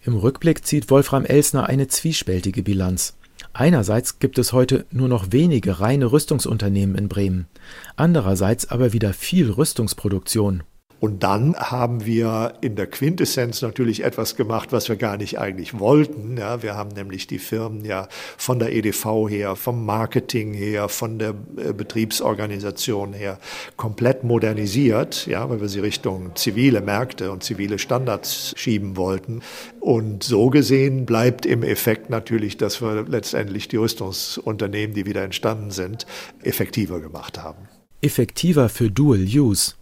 Im 0.04 0.16
Rückblick 0.16 0.66
zieht 0.66 0.90
Wolfram 0.90 1.26
Elsner 1.26 1.68
eine 1.68 1.88
zwiespältige 1.88 2.64
Bilanz. 2.64 3.16
Einerseits 3.54 4.20
gibt 4.20 4.38
es 4.38 4.54
heute 4.54 4.86
nur 4.92 5.10
noch 5.10 5.32
wenige 5.32 5.80
reine 5.82 6.12
Rüstungsunternehmen 6.12 6.96
in 6.96 7.10
Bremen, 7.10 7.48
andererseits 7.96 8.70
aber 8.72 8.94
wieder 8.94 9.14
viel 9.14 9.52
Rüstungsproduktion. 9.52 10.64
Und 11.02 11.24
dann 11.24 11.56
haben 11.56 12.06
wir 12.06 12.54
in 12.62 12.76
der 12.76 12.86
Quintessenz 12.86 13.64
natürlich 13.64 14.04
etwas 14.04 14.36
gemacht, 14.36 14.72
was 14.72 14.88
wir 14.88 14.98
gar 14.98 15.18
nicht 15.18 15.40
eigentlich 15.40 15.80
wollten. 15.80 16.38
Ja, 16.38 16.62
wir 16.62 16.76
haben 16.76 16.92
nämlich 16.92 17.26
die 17.26 17.40
Firmen 17.40 17.84
ja 17.84 18.08
von 18.38 18.60
der 18.60 18.72
EDV 18.72 19.28
her, 19.28 19.56
vom 19.56 19.84
Marketing 19.84 20.54
her, 20.54 20.90
von 20.90 21.18
der 21.18 21.34
äh, 21.58 21.74
Betriebsorganisation 21.74 23.14
her 23.14 23.40
komplett 23.78 24.24
modernisiert, 24.24 25.26
ja, 25.26 25.50
weil 25.50 25.60
wir 25.60 25.70
sie 25.70 25.80
Richtung 25.80 26.36
zivile 26.36 26.82
Märkte 26.82 27.32
und 27.32 27.42
zivile 27.42 27.80
Standards 27.80 28.54
schieben 28.56 28.96
wollten. 28.96 29.42
Und 29.80 30.24
so 30.24 30.52
gesehen 30.52 31.08
bleibt 31.08 31.48
im 31.48 31.64
Effekt 31.64 32.12
natürlich, 32.12 32.58
dass 32.58 32.80
wir 32.80 33.08
letztendlich 33.08 33.68
die 33.68 33.78
Rüstungsunternehmen, 33.78 34.96
die 34.96 35.08
wieder 35.08 35.24
entstanden 35.24 35.72
sind, 35.72 36.06
effektiver 36.44 37.00
gemacht 37.00 37.42
haben. 37.42 37.68
Effektiver 38.04 38.70
für 38.70 38.92
Dual 38.92 39.26
Use. 39.26 39.74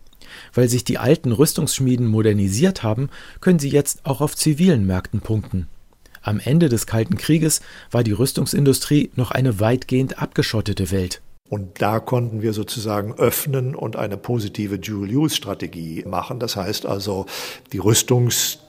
Weil 0.54 0.70
sich 0.70 0.84
die 0.84 0.98
alten 0.98 1.32
Rüstungsschmieden 1.32 2.08
modernisiert 2.08 2.84
haben, 2.84 3.10
können 3.42 3.60
sie 3.60 3.70
jetzt 3.70 4.06
auch 4.06 4.22
auf 4.22 4.36
zivilen 4.36 4.86
Märkten 4.86 5.22
punkten. 5.22 5.68
Am 6.22 6.40
Ende 6.40 6.70
des 6.70 6.86
Kalten 6.86 7.18
Krieges 7.18 7.62
war 7.92 8.04
die 8.04 8.12
Rüstungsindustrie 8.12 9.12
noch 9.16 9.32
eine 9.32 9.60
weitgehend 9.60 10.22
abgeschottete 10.22 10.92
Welt. 10.92 11.22
Und 11.50 11.82
da 11.82 12.00
konnten 12.00 12.44
wir 12.44 12.54
sozusagen 12.54 13.14
öffnen 13.14 13.74
und 13.74 13.96
eine 13.96 14.18
positive 14.18 14.78
Dual-Use-Strategie 14.78 16.06
machen. 16.06 16.40
Das 16.40 16.56
heißt 16.56 16.86
also, 16.86 17.26
die 17.74 17.80
Rüstungs 17.80 18.60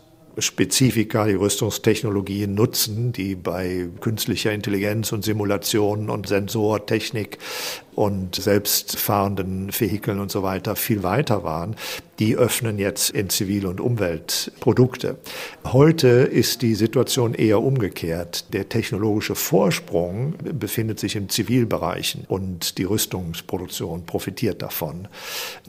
Spezifika, 0.40 1.26
die 1.26 1.34
Rüstungstechnologien 1.34 2.54
nutzen, 2.54 3.12
die 3.12 3.34
bei 3.34 3.88
künstlicher 4.00 4.52
Intelligenz 4.52 5.12
und 5.12 5.24
Simulationen 5.24 6.10
und 6.10 6.28
Sensortechnik 6.28 7.38
und 7.94 8.34
selbstfahrenden 8.34 9.70
Vehikeln 9.72 10.20
und 10.20 10.30
so 10.30 10.42
weiter 10.42 10.76
viel 10.76 11.02
weiter 11.02 11.44
waren, 11.44 11.76
die 12.20 12.36
öffnen 12.36 12.78
jetzt 12.78 13.10
in 13.10 13.30
Zivil- 13.30 13.66
und 13.66 13.80
Umweltprodukte. 13.80 15.16
Heute 15.64 16.08
ist 16.08 16.60
die 16.60 16.74
Situation 16.74 17.32
eher 17.32 17.62
umgekehrt. 17.62 18.52
Der 18.52 18.68
technologische 18.68 19.34
Vorsprung 19.34 20.34
befindet 20.52 21.00
sich 21.00 21.16
in 21.16 21.30
Zivilbereichen 21.30 22.26
und 22.28 22.76
die 22.76 22.84
Rüstungsproduktion 22.84 24.04
profitiert 24.04 24.60
davon. 24.60 25.08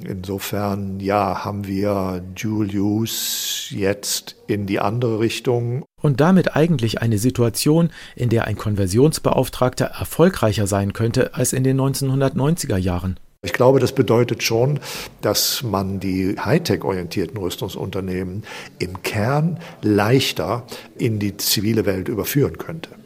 Insofern, 0.03 0.99
ja, 0.99 1.45
haben 1.45 1.65
wir 1.65 2.21
Dual 2.35 2.67
Use 2.67 3.73
jetzt 3.73 4.35
in 4.47 4.67
die 4.67 4.79
andere 4.79 5.19
Richtung 5.19 5.85
und 6.01 6.19
damit 6.19 6.55
eigentlich 6.55 7.01
eine 7.01 7.17
Situation, 7.17 7.91
in 8.15 8.29
der 8.29 8.45
ein 8.45 8.57
Konversionsbeauftragter 8.57 9.85
erfolgreicher 9.85 10.67
sein 10.67 10.93
könnte 10.93 11.35
als 11.35 11.53
in 11.53 11.63
den 11.63 11.79
1990er 11.79 12.77
Jahren. 12.77 13.19
Ich 13.43 13.53
glaube, 13.53 13.79
das 13.79 13.93
bedeutet 13.93 14.43
schon, 14.43 14.79
dass 15.21 15.63
man 15.63 15.99
die 15.99 16.35
Hightech-orientierten 16.37 17.37
Rüstungsunternehmen 17.37 18.43
im 18.77 19.01
Kern 19.01 19.59
leichter 19.81 20.63
in 20.95 21.17
die 21.17 21.37
zivile 21.37 21.87
Welt 21.87 22.07
überführen 22.07 22.59
könnte 22.59 23.00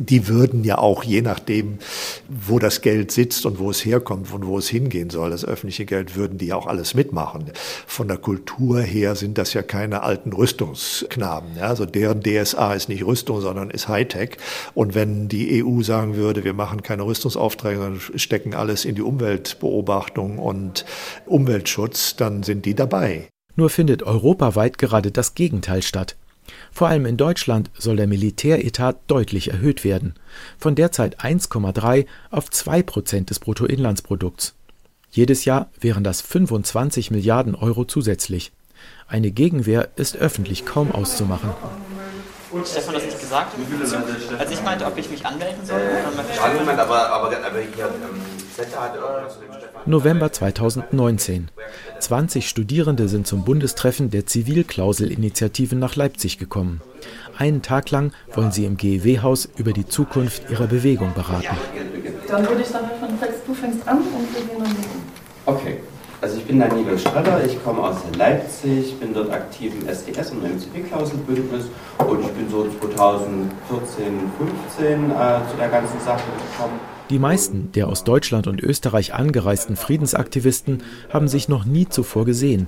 die 0.00 0.28
würden 0.28 0.64
ja 0.64 0.78
auch 0.78 1.04
je 1.04 1.22
nachdem, 1.22 1.78
wo 2.28 2.58
das 2.58 2.80
Geld 2.80 3.10
sitzt 3.12 3.46
und 3.46 3.58
wo 3.58 3.70
es 3.70 3.84
herkommt 3.84 4.32
und 4.32 4.46
wo 4.46 4.58
es 4.58 4.68
hingehen 4.68 5.10
soll, 5.10 5.30
das 5.30 5.44
öffentliche 5.44 5.84
Geld, 5.84 6.16
würden 6.16 6.38
die 6.38 6.52
auch 6.52 6.66
alles 6.66 6.94
mitmachen. 6.94 7.50
Von 7.86 8.08
der 8.08 8.18
Kultur 8.18 8.80
her 8.80 9.14
sind 9.14 9.38
das 9.38 9.54
ja 9.54 9.62
keine 9.62 10.02
alten 10.02 10.32
Rüstungsknaben. 10.32 11.56
Ja? 11.56 11.68
Also 11.68 11.86
deren 11.86 12.22
DSA 12.22 12.74
ist 12.74 12.88
nicht 12.88 13.04
Rüstung, 13.04 13.40
sondern 13.40 13.70
ist 13.70 13.88
Hightech. 13.88 14.36
Und 14.74 14.94
wenn 14.94 15.28
die 15.28 15.64
EU 15.64 15.82
sagen 15.82 16.16
würde, 16.16 16.44
wir 16.44 16.54
machen 16.54 16.82
keine 16.82 17.04
Rüstungsaufträge, 17.04 17.80
sondern 17.80 18.00
stecken 18.16 18.54
alles 18.54 18.84
in 18.84 18.94
die 18.94 19.02
Umweltbeobachtung 19.02 20.38
und 20.38 20.84
Umweltschutz, 21.26 22.16
dann 22.16 22.42
sind 22.42 22.66
die 22.66 22.74
dabei. 22.74 23.28
Nur 23.56 23.70
findet 23.70 24.02
europaweit 24.02 24.78
gerade 24.78 25.10
das 25.10 25.34
Gegenteil 25.34 25.82
statt. 25.82 26.16
Vor 26.76 26.88
allem 26.88 27.06
in 27.06 27.16
Deutschland 27.16 27.70
soll 27.78 27.96
der 27.96 28.06
Militäretat 28.06 28.98
deutlich 29.06 29.50
erhöht 29.50 29.82
werden, 29.82 30.12
von 30.58 30.74
derzeit 30.74 31.24
1,3 31.24 32.04
auf 32.30 32.50
2 32.50 32.82
Prozent 32.82 33.30
des 33.30 33.38
Bruttoinlandsprodukts. 33.38 34.54
Jedes 35.10 35.46
Jahr 35.46 35.70
wären 35.80 36.04
das 36.04 36.20
25 36.20 37.10
Milliarden 37.10 37.54
Euro 37.54 37.86
zusätzlich. 37.86 38.52
Eine 39.08 39.30
Gegenwehr 39.30 39.88
ist 39.96 40.18
öffentlich 40.18 40.66
kaum 40.66 40.92
auszumachen. 40.92 41.48
Und 42.50 42.68
Stefan 42.68 42.92
das 42.92 43.06
nicht 43.06 43.15
gesagt? 43.26 43.52
Als 44.38 44.50
ich 44.50 44.62
meinte, 44.62 44.86
ob 44.86 44.96
ich 44.96 45.10
mich 45.10 45.26
anmelden 45.26 45.64
soll? 45.64 45.80
Moment, 46.58 46.78
aber, 46.78 47.10
aber, 47.10 47.26
aber 47.26 47.58
hier, 47.74 47.86
ähm, 47.86 48.20
November 49.84 50.32
2019. 50.32 51.50
20 52.00 52.48
Studierende 52.48 53.08
sind 53.08 53.26
zum 53.26 53.44
Bundestreffen 53.44 54.10
der 54.10 54.26
Zivilklausel-Initiativen 54.26 55.78
nach 55.78 55.96
Leipzig 55.96 56.38
gekommen. 56.38 56.80
Einen 57.36 57.62
Tag 57.62 57.90
lang 57.90 58.12
wollen 58.32 58.52
sie 58.52 58.64
im 58.64 58.76
GEW-Haus 58.76 59.48
über 59.56 59.72
die 59.72 59.86
Zukunft 59.86 60.50
ihrer 60.50 60.66
Bewegung 60.66 61.12
beraten. 61.14 61.56
Dann 62.28 62.48
würde 62.48 62.62
ich 62.62 62.68
sagen, 62.68 62.88
du 63.46 63.54
fängst 63.54 63.86
an 63.86 63.98
und 63.98 64.34
wir 64.34 64.40
gehen 64.42 64.64
dann 64.64 65.54
Okay. 65.54 65.80
Also 66.22 66.38
ich 66.38 66.44
bin 66.46 66.58
Daniel 66.58 66.98
Streller, 66.98 67.44
ich 67.44 67.62
komme 67.62 67.82
aus 67.82 67.96
Leipzig, 68.16 68.98
bin 68.98 69.12
dort 69.12 69.30
aktiv 69.30 69.72
im 69.78 69.86
SDS 69.86 70.30
und 70.30 70.46
im 70.46 70.58
Zivilklauselbündnis 70.58 71.64
und 71.98 72.20
ich 72.22 72.28
bin 72.28 72.48
so 72.48 72.66
2014, 72.80 74.04
15 74.78 75.10
äh, 75.10 75.14
zu 75.50 75.56
der 75.58 75.68
ganzen 75.68 76.00
Sache 76.00 76.22
gekommen. 76.22 76.80
Die 77.10 77.18
meisten 77.18 77.70
der 77.72 77.88
aus 77.88 78.02
Deutschland 78.02 78.46
und 78.46 78.62
Österreich 78.62 79.12
angereisten 79.12 79.76
Friedensaktivisten 79.76 80.82
haben 81.12 81.28
sich 81.28 81.50
noch 81.50 81.66
nie 81.66 81.86
zuvor 81.86 82.24
gesehen. 82.24 82.66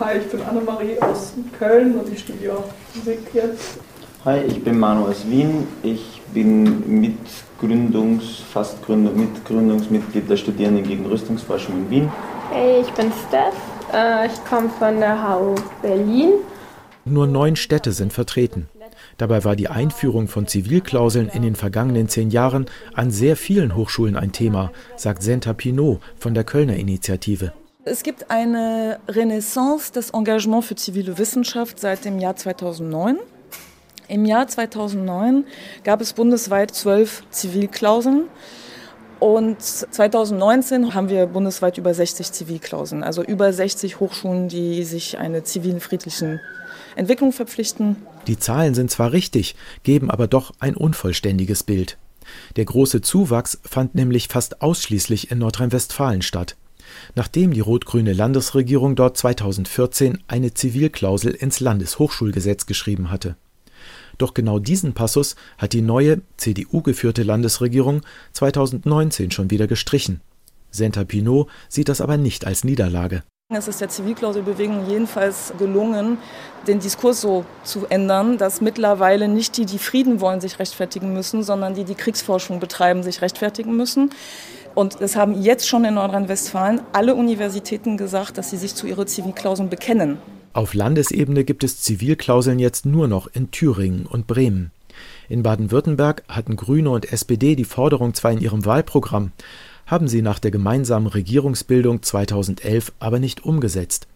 Hi, 0.00 0.18
ich 0.18 0.30
bin 0.30 0.40
Annemarie 0.42 0.98
aus 1.00 1.34
Köln 1.58 1.94
und 1.96 2.10
ich 2.10 2.20
studiere 2.20 2.64
Musik 2.94 3.18
jetzt. 3.34 3.78
Hi, 4.24 4.40
ich 4.40 4.64
bin 4.64 4.78
Manu 4.78 5.06
aus 5.06 5.28
Wien. 5.28 5.66
Ich 5.82 6.22
bin 6.32 7.00
Mitgründungs, 7.00 8.42
fast 8.52 8.84
Gründung, 8.84 9.16
Mitgründungsmitglied 9.16 10.28
der 10.28 10.36
Studierenden 10.36 10.84
gegen 10.84 11.06
Rüstungsforschung 11.06 11.76
in 11.76 11.90
Wien. 11.90 12.12
Hey, 12.50 12.80
ich 12.80 12.92
bin 12.92 13.12
Steph. 13.28 13.54
Äh, 13.92 14.26
ich 14.26 14.44
komme 14.44 14.68
von 14.68 15.00
der 15.00 15.16
HU 15.22 15.54
Berlin. 15.82 16.32
Nur 17.04 17.26
neun 17.26 17.56
Städte 17.56 17.92
sind 17.92 18.12
vertreten. 18.12 18.68
Dabei 19.18 19.44
war 19.44 19.56
die 19.56 19.68
Einführung 19.68 20.28
von 20.28 20.46
Zivilklauseln 20.46 21.28
in 21.28 21.42
den 21.42 21.56
vergangenen 21.56 22.08
zehn 22.08 22.30
Jahren 22.30 22.66
an 22.94 23.10
sehr 23.10 23.36
vielen 23.36 23.74
Hochschulen 23.74 24.16
ein 24.16 24.32
Thema, 24.32 24.72
sagt 24.96 25.22
Senta 25.22 25.52
Pinot 25.52 26.00
von 26.18 26.34
der 26.34 26.44
Kölner 26.44 26.76
Initiative. 26.76 27.52
Es 27.84 28.02
gibt 28.02 28.30
eine 28.30 28.98
Renaissance 29.08 29.92
des 29.92 30.10
Engagements 30.10 30.66
für 30.66 30.76
zivile 30.76 31.18
Wissenschaft 31.18 31.78
seit 31.78 32.04
dem 32.04 32.18
Jahr 32.18 32.36
2009. 32.36 33.18
Im 34.08 34.24
Jahr 34.24 34.46
2009 34.46 35.44
gab 35.84 36.00
es 36.00 36.12
bundesweit 36.12 36.72
zwölf 36.72 37.22
Zivilklauseln. 37.30 38.24
Und 39.18 39.62
2019 39.62 40.94
haben 40.94 41.08
wir 41.08 41.26
bundesweit 41.26 41.78
über 41.78 41.94
60 41.94 42.32
Zivilklauseln, 42.32 43.02
also 43.02 43.22
über 43.22 43.52
60 43.52 43.98
Hochschulen, 43.98 44.48
die 44.48 44.84
sich 44.84 45.18
einer 45.18 45.42
zivilen 45.42 45.80
friedlichen 45.80 46.40
Entwicklung 46.96 47.32
verpflichten. 47.32 47.96
Die 48.26 48.38
Zahlen 48.38 48.74
sind 48.74 48.90
zwar 48.90 49.12
richtig, 49.12 49.56
geben 49.84 50.10
aber 50.10 50.26
doch 50.26 50.52
ein 50.58 50.76
unvollständiges 50.76 51.62
Bild. 51.62 51.96
Der 52.56 52.64
große 52.64 53.00
Zuwachs 53.00 53.58
fand 53.64 53.94
nämlich 53.94 54.28
fast 54.28 54.60
ausschließlich 54.60 55.30
in 55.30 55.38
Nordrhein-Westfalen 55.38 56.22
statt. 56.22 56.56
Nachdem 57.14 57.52
die 57.52 57.60
rot-grüne 57.60 58.12
Landesregierung 58.12 58.96
dort 58.96 59.16
2014 59.16 60.22
eine 60.28 60.54
Zivilklausel 60.54 61.32
ins 61.32 61.60
Landeshochschulgesetz 61.60 62.66
geschrieben 62.66 63.10
hatte. 63.10 63.36
Doch 64.18 64.34
genau 64.34 64.58
diesen 64.58 64.94
Passus 64.94 65.36
hat 65.58 65.72
die 65.72 65.82
neue, 65.82 66.22
CDU-geführte 66.36 67.22
Landesregierung 67.22 68.02
2019 68.32 69.30
schon 69.30 69.50
wieder 69.50 69.66
gestrichen. 69.66 70.20
Senta 70.70 71.04
Pinot 71.04 71.48
sieht 71.68 71.88
das 71.88 72.00
aber 72.00 72.16
nicht 72.16 72.46
als 72.46 72.64
Niederlage. 72.64 73.22
Es 73.48 73.68
ist 73.68 73.80
der 73.80 73.88
Zivilklauselbewegung 73.88 74.88
jedenfalls 74.88 75.52
gelungen, 75.56 76.18
den 76.66 76.80
Diskurs 76.80 77.20
so 77.20 77.44
zu 77.62 77.86
ändern, 77.86 78.38
dass 78.38 78.60
mittlerweile 78.60 79.28
nicht 79.28 79.56
die, 79.56 79.66
die 79.66 79.78
Frieden 79.78 80.20
wollen, 80.20 80.40
sich 80.40 80.58
rechtfertigen 80.58 81.12
müssen, 81.12 81.44
sondern 81.44 81.74
die, 81.74 81.84
die 81.84 81.94
Kriegsforschung 81.94 82.58
betreiben, 82.58 83.04
sich 83.04 83.22
rechtfertigen 83.22 83.76
müssen. 83.76 84.10
Und 84.74 85.00
es 85.00 85.14
haben 85.14 85.40
jetzt 85.40 85.68
schon 85.68 85.84
in 85.84 85.94
Nordrhein-Westfalen 85.94 86.80
alle 86.92 87.14
Universitäten 87.14 87.96
gesagt, 87.96 88.36
dass 88.36 88.50
sie 88.50 88.56
sich 88.56 88.74
zu 88.74 88.88
ihren 88.88 89.06
Zivilklauseln 89.06 89.70
bekennen. 89.70 90.18
Auf 90.56 90.72
Landesebene 90.72 91.44
gibt 91.44 91.64
es 91.64 91.82
Zivilklauseln 91.82 92.58
jetzt 92.58 92.86
nur 92.86 93.08
noch 93.08 93.26
in 93.26 93.50
Thüringen 93.50 94.06
und 94.06 94.26
Bremen. 94.26 94.70
In 95.28 95.42
Baden-Württemberg 95.42 96.24
hatten 96.28 96.56
Grüne 96.56 96.88
und 96.88 97.12
SPD 97.12 97.56
die 97.56 97.66
Forderung 97.66 98.14
zwar 98.14 98.32
in 98.32 98.40
ihrem 98.40 98.64
Wahlprogramm, 98.64 99.32
haben 99.84 100.08
sie 100.08 100.22
nach 100.22 100.38
der 100.38 100.50
gemeinsamen 100.50 101.08
Regierungsbildung 101.08 102.02
2011 102.02 102.94
aber 102.98 103.18
nicht 103.18 103.44
umgesetzt. 103.44 104.06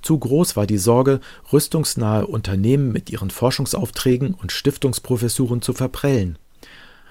Zu 0.00 0.16
groß 0.16 0.54
war 0.54 0.64
die 0.64 0.78
Sorge, 0.78 1.18
rüstungsnahe 1.52 2.24
Unternehmen 2.24 2.92
mit 2.92 3.10
ihren 3.10 3.30
Forschungsaufträgen 3.30 4.34
und 4.34 4.52
Stiftungsprofessuren 4.52 5.60
zu 5.60 5.72
verprellen. 5.72 6.38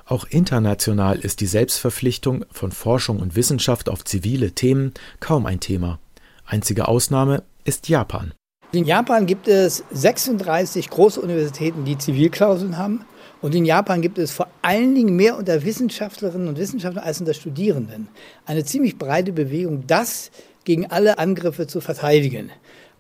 Auch 0.06 0.26
international 0.30 1.20
ist 1.20 1.42
die 1.42 1.48
Selbstverpflichtung 1.48 2.46
von 2.50 2.72
Forschung 2.72 3.20
und 3.20 3.36
Wissenschaft 3.36 3.90
auf 3.90 4.06
zivile 4.06 4.54
Themen 4.54 4.94
kaum 5.20 5.46
ein 5.48 5.60
Thema. 5.60 6.00
Einzige 6.46 6.88
Ausnahme 6.88 7.44
ist 7.66 7.90
Japan. 7.90 8.32
In 8.72 8.86
Japan 8.86 9.26
gibt 9.26 9.48
es 9.48 9.84
36 9.90 10.92
große 10.92 11.20
Universitäten, 11.20 11.86
die 11.86 11.98
Zivilklauseln 11.98 12.78
haben. 12.78 13.04
Und 13.42 13.56
in 13.56 13.66
Japan 13.66 14.00
gibt 14.00 14.20
es 14.20 14.30
vor 14.30 14.48
allen 14.62 14.94
Dingen 14.94 15.16
mehr 15.16 15.38
unter 15.38 15.64
Wissenschaftlerinnen 15.64 16.48
und 16.48 16.60
Wissenschaftlern 16.60 17.04
als 17.04 17.20
unter 17.20 17.34
Studierenden. 17.34 18.10
Eine 18.46 18.64
ziemlich 18.64 19.00
breite 19.00 19.32
Bewegung, 19.32 19.88
das 19.88 20.30
gegen 20.66 20.86
alle 20.86 21.18
Angriffe 21.18 21.66
zu 21.66 21.82
verteidigen. 21.82 22.52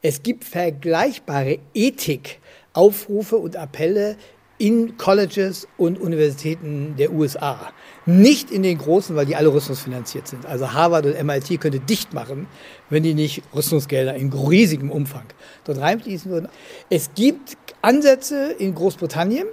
Es 0.02 0.24
gibt 0.24 0.44
vergleichbare 0.44 1.60
Ethik-Aufrufe 1.76 3.38
und 3.38 3.56
Appelle 3.56 4.18
in 4.58 4.98
Colleges 4.98 5.68
und 5.78 6.00
Universitäten 6.02 6.96
der 6.98 7.12
USA. 7.12 7.72
Nicht 8.10 8.50
in 8.50 8.63
den 8.63 8.80
großen, 8.80 9.16
weil 9.16 9.28
die 9.28 9.36
alle 9.36 9.54
rüstungsfinanziert 9.54 10.28
sind. 10.28 10.48
Also 10.48 10.74
Harvard 10.74 11.06
und 11.06 11.24
MIT 11.24 11.62
könnte 11.62 11.80
dicht 11.80 12.12
machen, 12.12 12.48
wenn 12.89 13.04
die 13.04 13.13
nicht 13.13 13.44
Rüstungsgelder 13.54 14.16
in 14.16 14.34
riesigem 14.34 14.89
Umfang 14.89 15.25
dort 15.63 15.78
reinfließen 15.78 16.32
würden. 16.32 16.50
Es 16.89 17.12
gibt 17.13 17.56
Ansätze 17.84 18.51
in 18.58 18.74
Großbritannien, 18.74 19.46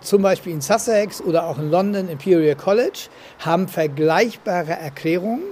zum 0.00 0.22
Beispiel 0.22 0.54
in 0.54 0.62
Sussex 0.62 1.20
oder 1.20 1.46
auch 1.46 1.58
in 1.58 1.70
London 1.70 2.08
Imperial 2.08 2.56
College, 2.56 3.10
haben 3.40 3.68
vergleichbare 3.68 4.72
Erklärungen, 4.72 5.42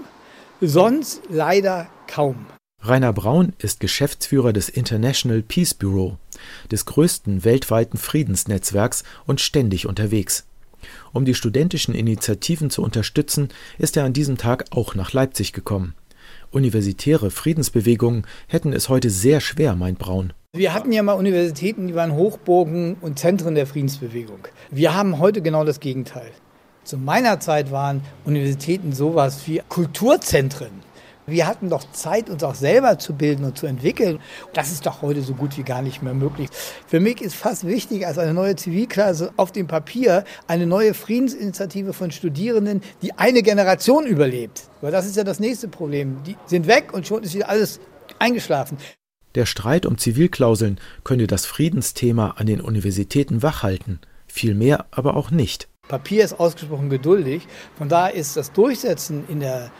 sonst 0.62 1.20
leider 1.28 1.88
kaum. 2.06 2.46
Rainer 2.80 3.12
Braun 3.12 3.52
ist 3.58 3.78
Geschäftsführer 3.78 4.54
des 4.54 4.70
International 4.70 5.42
Peace 5.42 5.74
Bureau, 5.74 6.16
des 6.70 6.86
größten 6.86 7.44
weltweiten 7.44 7.98
Friedensnetzwerks 7.98 9.04
und 9.26 9.42
ständig 9.42 9.86
unterwegs. 9.86 10.46
Um 11.12 11.24
die 11.24 11.34
studentischen 11.34 11.94
Initiativen 11.94 12.70
zu 12.70 12.82
unterstützen, 12.82 13.48
ist 13.78 13.96
er 13.96 14.04
an 14.04 14.12
diesem 14.12 14.36
Tag 14.36 14.64
auch 14.70 14.94
nach 14.94 15.12
Leipzig 15.12 15.52
gekommen. 15.52 15.94
Universitäre 16.50 17.30
Friedensbewegungen 17.30 18.26
hätten 18.46 18.72
es 18.72 18.88
heute 18.88 19.10
sehr 19.10 19.40
schwer, 19.40 19.74
meint 19.74 19.98
Braun. 19.98 20.32
Wir 20.54 20.74
hatten 20.74 20.92
ja 20.92 21.02
mal 21.02 21.14
Universitäten, 21.14 21.88
die 21.88 21.94
waren 21.94 22.12
Hochburgen 22.12 22.96
und 23.00 23.18
Zentren 23.18 23.54
der 23.54 23.66
Friedensbewegung. 23.66 24.48
Wir 24.70 24.94
haben 24.94 25.18
heute 25.18 25.40
genau 25.40 25.64
das 25.64 25.80
Gegenteil. 25.80 26.30
Zu 26.84 26.98
meiner 26.98 27.40
Zeit 27.40 27.70
waren 27.70 28.02
Universitäten 28.24 28.92
sowas 28.92 29.46
wie 29.46 29.62
Kulturzentren. 29.68 30.70
Wir 31.26 31.46
hatten 31.46 31.70
doch 31.70 31.84
Zeit, 31.92 32.28
uns 32.28 32.42
auch 32.42 32.56
selber 32.56 32.98
zu 32.98 33.14
bilden 33.14 33.44
und 33.44 33.56
zu 33.56 33.66
entwickeln. 33.66 34.18
Das 34.54 34.72
ist 34.72 34.86
doch 34.86 35.02
heute 35.02 35.22
so 35.22 35.34
gut 35.34 35.56
wie 35.56 35.62
gar 35.62 35.80
nicht 35.80 36.02
mehr 36.02 36.14
möglich. 36.14 36.48
Für 36.86 36.98
mich 36.98 37.20
ist 37.20 37.36
fast 37.36 37.64
wichtiger 37.64 38.08
als 38.08 38.18
eine 38.18 38.34
neue 38.34 38.56
Zivilklasse 38.56 39.32
auf 39.36 39.52
dem 39.52 39.68
Papier 39.68 40.24
eine 40.48 40.66
neue 40.66 40.94
Friedensinitiative 40.94 41.92
von 41.92 42.10
Studierenden, 42.10 42.82
die 43.02 43.12
eine 43.12 43.42
Generation 43.42 44.04
überlebt. 44.04 44.64
Weil 44.80 44.90
das 44.90 45.06
ist 45.06 45.16
ja 45.16 45.22
das 45.22 45.38
nächste 45.38 45.68
Problem. 45.68 46.22
Die 46.26 46.36
sind 46.46 46.66
weg 46.66 46.92
und 46.92 47.06
schon 47.06 47.22
ist 47.22 47.34
wieder 47.34 47.48
alles 47.48 47.78
eingeschlafen. 48.18 48.78
Der 49.36 49.46
Streit 49.46 49.86
um 49.86 49.98
Zivilklauseln 49.98 50.78
könne 51.04 51.28
das 51.28 51.46
Friedensthema 51.46 52.32
an 52.36 52.46
den 52.46 52.60
Universitäten 52.60 53.42
wachhalten, 53.42 54.00
viel 54.26 54.54
mehr 54.54 54.86
aber 54.90 55.16
auch 55.16 55.30
nicht. 55.30 55.68
Papier 55.88 56.24
ist 56.24 56.38
ausgesprochen 56.38 56.90
geduldig. 56.90 57.46
Von 57.76 57.88
daher 57.88 58.14
ist 58.14 58.36
das 58.36 58.52
Durchsetzen 58.52 59.24
in 59.28 59.40
der 59.40 59.70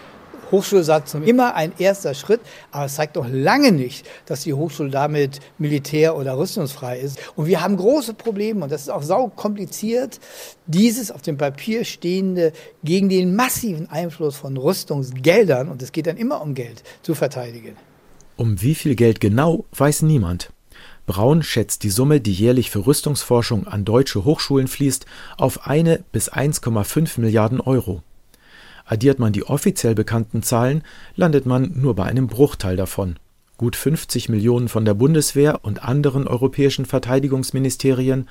Hochschulsatzung 0.52 1.25
immer 1.25 1.56
ein 1.56 1.73
erster 1.78 2.14
Schritt, 2.14 2.40
aber 2.71 2.85
es 2.85 2.94
zeigt 2.94 3.16
doch 3.16 3.26
lange 3.28 3.73
nicht, 3.73 4.06
dass 4.26 4.42
die 4.42 4.54
Hochschule 4.54 4.90
damit 4.90 5.40
militär- 5.59 6.16
oder 6.16 6.38
rüstungsfrei 6.38 7.00
ist. 7.00 7.18
Und 7.35 7.47
wir 7.47 7.61
haben 7.61 7.76
große 7.76 8.14
Probleme, 8.14 8.62
und 8.62 8.71
das 8.71 8.82
ist 8.82 8.90
auch 8.90 9.02
sau 9.02 9.28
kompliziert, 9.28 10.21
dieses 10.66 11.11
auf 11.11 11.23
dem 11.23 11.38
Papier 11.38 11.85
stehende 11.85 12.52
gegen 12.85 13.09
den 13.09 13.35
massiven 13.35 13.90
Einfluss 13.90 14.37
von 14.37 14.56
Rüstungsgeldern, 14.56 15.68
und 15.68 15.82
es 15.82 15.90
geht 15.90 16.06
dann 16.06 16.16
immer 16.16 16.40
um 16.42 16.54
Geld, 16.54 16.85
zu 17.02 17.14
verteidigen. 17.14 17.76
Um 18.37 18.62
wie 18.62 18.75
viel 18.75 18.94
Geld 18.94 19.21
genau, 19.21 19.64
weiß 19.73 20.02
niemand. 20.02 20.50
Braun 21.06 21.42
schätzt 21.42 21.82
die 21.82 21.90
Summe, 21.90 22.21
die 22.21 22.32
jährlich 22.32 22.71
für 22.71 22.86
Rüstungsforschung 22.86 23.67
an 23.67 23.84
deutsche 23.84 24.25
Hochschulen 24.25 24.69
fließt, 24.69 25.04
auf 25.36 25.67
eine 25.67 26.04
bis 26.12 26.32
1,5 26.32 27.21
Milliarden 27.21 27.60
Euro. 27.60 28.02
Addiert 28.84 29.18
man 29.18 29.32
die 29.32 29.45
offiziell 29.45 29.95
bekannten 29.95 30.42
Zahlen, 30.42 30.82
landet 31.16 31.47
man 31.47 31.73
nur 31.75 31.95
bei 31.95 32.04
einem 32.04 32.26
Bruchteil 32.26 32.76
davon. 32.76 33.16
Gut 33.58 33.76
50 33.76 34.28
Millionen 34.28 34.68
von 34.68 34.84
der 34.84 34.95
Bundeswehr 34.95 35.60
und 35.62 35.84
anderen 35.84 36.26
europäischen 36.26 36.84
Verteidigungsministerien, 36.84 38.28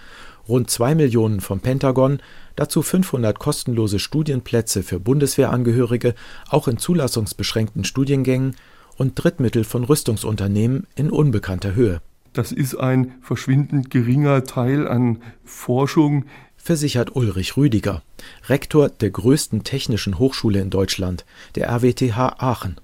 rund 0.48 0.70
2 0.70 0.96
Millionen 0.96 1.40
vom 1.40 1.62
Pentagon, 1.62 2.20
dazu 2.56 2.82
500 2.82 3.40
kostenlose 3.40 4.00
Studienplätze 4.00 4.84
für 4.84 5.00
Bundeswehrangehörige, 5.00 6.16
auch 6.50 6.68
in 6.68 6.78
zulassungsbeschränkten 6.78 7.86
Studiengängen 7.86 8.56
und 8.98 9.16
Drittmittel 9.16 9.64
von 9.64 9.84
Rüstungsunternehmen 9.84 10.86
in 10.96 11.10
unbekannter 11.10 11.76
Höhe. 11.76 12.02
Das 12.34 12.52
ist 12.52 12.76
ein 12.76 13.16
verschwindend 13.22 13.90
geringer 13.90 14.44
Teil 14.44 14.88
an 14.88 15.22
Forschung, 15.44 16.26
versichert 16.64 17.16
Ulrich 17.16 17.58
Rüdiger, 17.58 18.04
Rektor 18.48 18.90
der 18.90 19.10
größten 19.10 19.64
technischen 19.64 20.20
Hochschule 20.20 20.60
in 20.60 20.70
Deutschland, 20.70 21.26
der 21.56 21.70
RWTH 21.70 22.36
Aachen. 22.40 22.80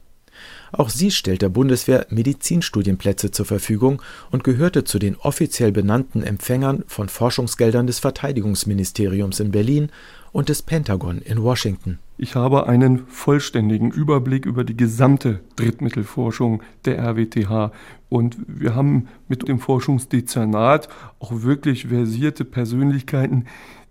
Auch 0.71 0.89
sie 0.89 1.11
stellt 1.11 1.41
der 1.41 1.49
Bundeswehr 1.49 2.05
Medizinstudienplätze 2.09 3.31
zur 3.31 3.45
Verfügung 3.45 4.01
und 4.31 4.43
gehörte 4.43 4.83
zu 4.83 4.99
den 4.99 5.15
offiziell 5.15 5.71
benannten 5.71 6.23
Empfängern 6.23 6.83
von 6.87 7.09
Forschungsgeldern 7.09 7.87
des 7.87 7.99
Verteidigungsministeriums 7.99 9.39
in 9.39 9.51
Berlin 9.51 9.89
und 10.37 10.49
des 10.49 10.61
Pentagon 10.61 11.17
in 11.17 11.41
Washington. 11.41 11.97
Ich 12.19 12.35
habe 12.35 12.67
einen 12.67 13.07
vollständigen 13.07 13.89
Überblick 13.89 14.45
über 14.45 14.63
die 14.63 14.77
gesamte 14.77 15.39
Drittmittelforschung 15.55 16.61
der 16.85 16.99
RWTH 16.99 17.71
und 18.09 18.37
wir 18.45 18.75
haben 18.75 19.07
mit 19.27 19.47
dem 19.47 19.59
Forschungsdezernat 19.59 20.89
auch 21.17 21.41
wirklich 21.41 21.87
versierte 21.87 22.45
Persönlichkeiten, 22.45 23.45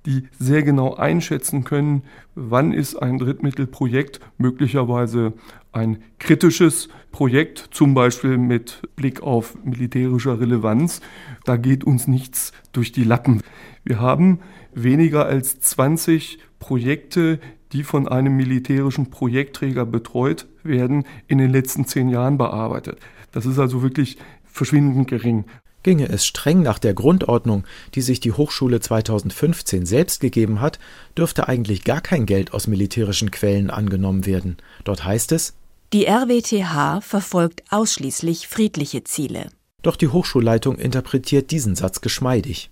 die 0.06 0.28
sehr 0.38 0.62
genau 0.62 0.94
einschätzen 0.94 1.64
können, 1.64 2.04
wann 2.36 2.72
ist 2.72 2.94
ein 2.94 3.18
Drittmittelprojekt 3.18 4.20
möglicherweise 4.38 5.32
ein 5.76 6.02
kritisches 6.18 6.88
Projekt, 7.12 7.68
zum 7.70 7.94
Beispiel 7.94 8.38
mit 8.38 8.82
Blick 8.96 9.22
auf 9.22 9.56
militärischer 9.64 10.40
Relevanz. 10.40 11.00
Da 11.44 11.56
geht 11.56 11.84
uns 11.84 12.08
nichts 12.08 12.52
durch 12.72 12.92
die 12.92 13.04
Lappen. 13.04 13.42
Wir 13.84 14.00
haben 14.00 14.40
weniger 14.74 15.26
als 15.26 15.60
20 15.60 16.38
Projekte, 16.58 17.38
die 17.72 17.84
von 17.84 18.08
einem 18.08 18.36
militärischen 18.36 19.10
Projektträger 19.10 19.86
betreut 19.86 20.46
werden, 20.62 21.04
in 21.28 21.38
den 21.38 21.50
letzten 21.50 21.86
zehn 21.86 22.08
Jahren 22.08 22.38
bearbeitet. 22.38 22.98
Das 23.32 23.46
ist 23.46 23.58
also 23.58 23.82
wirklich 23.82 24.16
verschwindend 24.44 25.08
gering. 25.08 25.44
Ginge 25.82 26.08
es 26.08 26.26
streng 26.26 26.62
nach 26.62 26.80
der 26.80 26.94
Grundordnung, 26.94 27.64
die 27.94 28.00
sich 28.00 28.18
die 28.18 28.32
Hochschule 28.32 28.80
2015 28.80 29.86
selbst 29.86 30.20
gegeben 30.20 30.60
hat, 30.60 30.80
dürfte 31.16 31.46
eigentlich 31.48 31.84
gar 31.84 32.00
kein 32.00 32.26
Geld 32.26 32.52
aus 32.52 32.66
militärischen 32.66 33.30
Quellen 33.30 33.70
angenommen 33.70 34.26
werden. 34.26 34.56
Dort 34.82 35.04
heißt 35.04 35.30
es, 35.30 35.54
die 35.92 36.06
RWTH 36.06 37.00
verfolgt 37.00 37.62
ausschließlich 37.70 38.48
friedliche 38.48 39.04
Ziele. 39.04 39.46
Doch 39.82 39.96
die 39.96 40.08
Hochschulleitung 40.08 40.78
interpretiert 40.78 41.52
diesen 41.52 41.76
Satz 41.76 42.00
geschmeidig. 42.00 42.70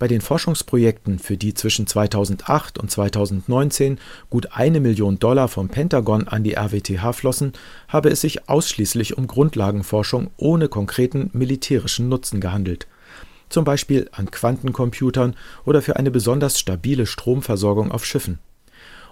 Bei 0.00 0.08
den 0.08 0.20
Forschungsprojekten, 0.20 1.20
für 1.20 1.36
die 1.36 1.54
zwischen 1.54 1.86
2008 1.86 2.78
und 2.78 2.90
2019 2.90 4.00
gut 4.28 4.48
eine 4.52 4.80
Million 4.80 5.20
Dollar 5.20 5.46
vom 5.46 5.68
Pentagon 5.68 6.26
an 6.26 6.42
die 6.42 6.54
RWTH 6.54 7.12
flossen, 7.12 7.52
habe 7.86 8.08
es 8.10 8.22
sich 8.22 8.48
ausschließlich 8.48 9.16
um 9.16 9.28
Grundlagenforschung 9.28 10.30
ohne 10.36 10.68
konkreten 10.68 11.30
militärischen 11.32 12.08
Nutzen 12.08 12.40
gehandelt. 12.40 12.88
Zum 13.48 13.64
Beispiel 13.64 14.08
an 14.10 14.30
Quantencomputern 14.30 15.36
oder 15.64 15.82
für 15.82 15.96
eine 15.96 16.10
besonders 16.10 16.58
stabile 16.58 17.06
Stromversorgung 17.06 17.92
auf 17.92 18.04
Schiffen. 18.04 18.40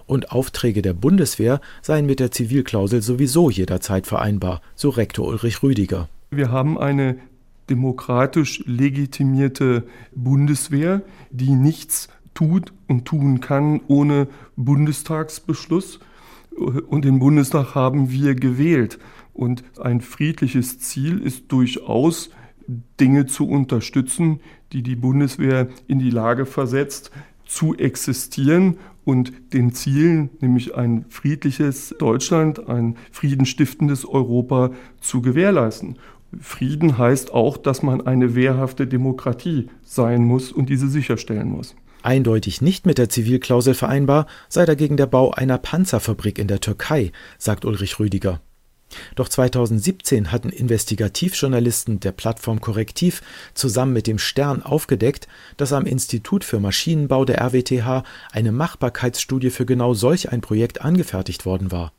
Und 0.09 0.31
Aufträge 0.31 0.81
der 0.81 0.93
Bundeswehr 0.93 1.61
seien 1.83 2.07
mit 2.07 2.19
der 2.19 2.31
Zivilklausel 2.31 3.03
sowieso 3.03 3.51
jederzeit 3.51 4.07
vereinbar, 4.07 4.63
so 4.73 4.89
Rektor 4.89 5.27
Ulrich 5.27 5.61
Rüdiger. 5.61 6.09
Wir 6.31 6.51
haben 6.51 6.79
eine 6.79 7.17
demokratisch 7.69 8.63
legitimierte 8.65 9.83
Bundeswehr, 10.15 11.03
die 11.29 11.51
nichts 11.51 12.07
tut 12.33 12.73
und 12.87 13.05
tun 13.05 13.39
kann 13.39 13.81
ohne 13.87 14.27
Bundestagsbeschluss. 14.55 15.99
Und 16.57 17.05
den 17.05 17.19
Bundestag 17.19 17.75
haben 17.75 18.09
wir 18.09 18.33
gewählt. 18.33 18.97
Und 19.35 19.63
ein 19.79 20.01
friedliches 20.01 20.79
Ziel 20.79 21.19
ist 21.19 21.51
durchaus, 21.51 22.31
Dinge 22.99 23.25
zu 23.25 23.47
unterstützen, 23.47 24.41
die 24.71 24.83
die 24.83 24.95
Bundeswehr 24.95 25.67
in 25.87 25.99
die 25.99 26.11
Lage 26.11 26.45
versetzt, 26.45 27.11
zu 27.49 27.75
existieren 27.75 28.77
und 29.05 29.33
den 29.53 29.73
Zielen, 29.73 30.29
nämlich 30.39 30.75
ein 30.75 31.05
friedliches 31.09 31.95
Deutschland, 31.97 32.69
ein 32.69 32.95
friedenstiftendes 33.11 34.05
Europa 34.05 34.71
zu 35.01 35.21
gewährleisten. 35.21 35.97
Frieden 36.39 36.99
heißt 36.99 37.33
auch, 37.33 37.57
dass 37.57 37.81
man 37.81 38.05
eine 38.05 38.35
wehrhafte 38.35 38.85
Demokratie 38.85 39.67
sein 39.83 40.23
muss 40.23 40.51
und 40.51 40.69
diese 40.69 40.87
sicherstellen 40.87 41.49
muss. 41.49 41.75
Eindeutig 42.03 42.61
nicht 42.61 42.85
mit 42.85 42.99
der 42.99 43.09
Zivilklausel 43.09 43.73
vereinbar 43.73 44.27
sei 44.47 44.65
dagegen 44.65 44.95
der 44.95 45.07
Bau 45.07 45.31
einer 45.31 45.57
Panzerfabrik 45.57 46.37
in 46.37 46.47
der 46.47 46.61
Türkei, 46.61 47.11
sagt 47.39 47.65
Ulrich 47.65 47.99
Rüdiger. 47.99 48.41
Doch 49.15 49.29
2017 49.29 50.31
hatten 50.31 50.49
Investigativjournalisten 50.49 51.99
der 51.99 52.11
Plattform 52.11 52.61
Korrektiv 52.61 53.21
zusammen 53.53 53.93
mit 53.93 54.07
dem 54.07 54.19
Stern 54.19 54.63
aufgedeckt, 54.63 55.27
dass 55.57 55.73
am 55.73 55.85
Institut 55.85 56.43
für 56.43 56.59
Maschinenbau 56.59 57.25
der 57.25 57.41
RWTH 57.41 58.03
eine 58.31 58.51
Machbarkeitsstudie 58.51 59.49
für 59.49 59.65
genau 59.65 59.93
solch 59.93 60.31
ein 60.31 60.41
Projekt 60.41 60.81
angefertigt 60.81 61.45
worden 61.45 61.71
war. 61.71 61.91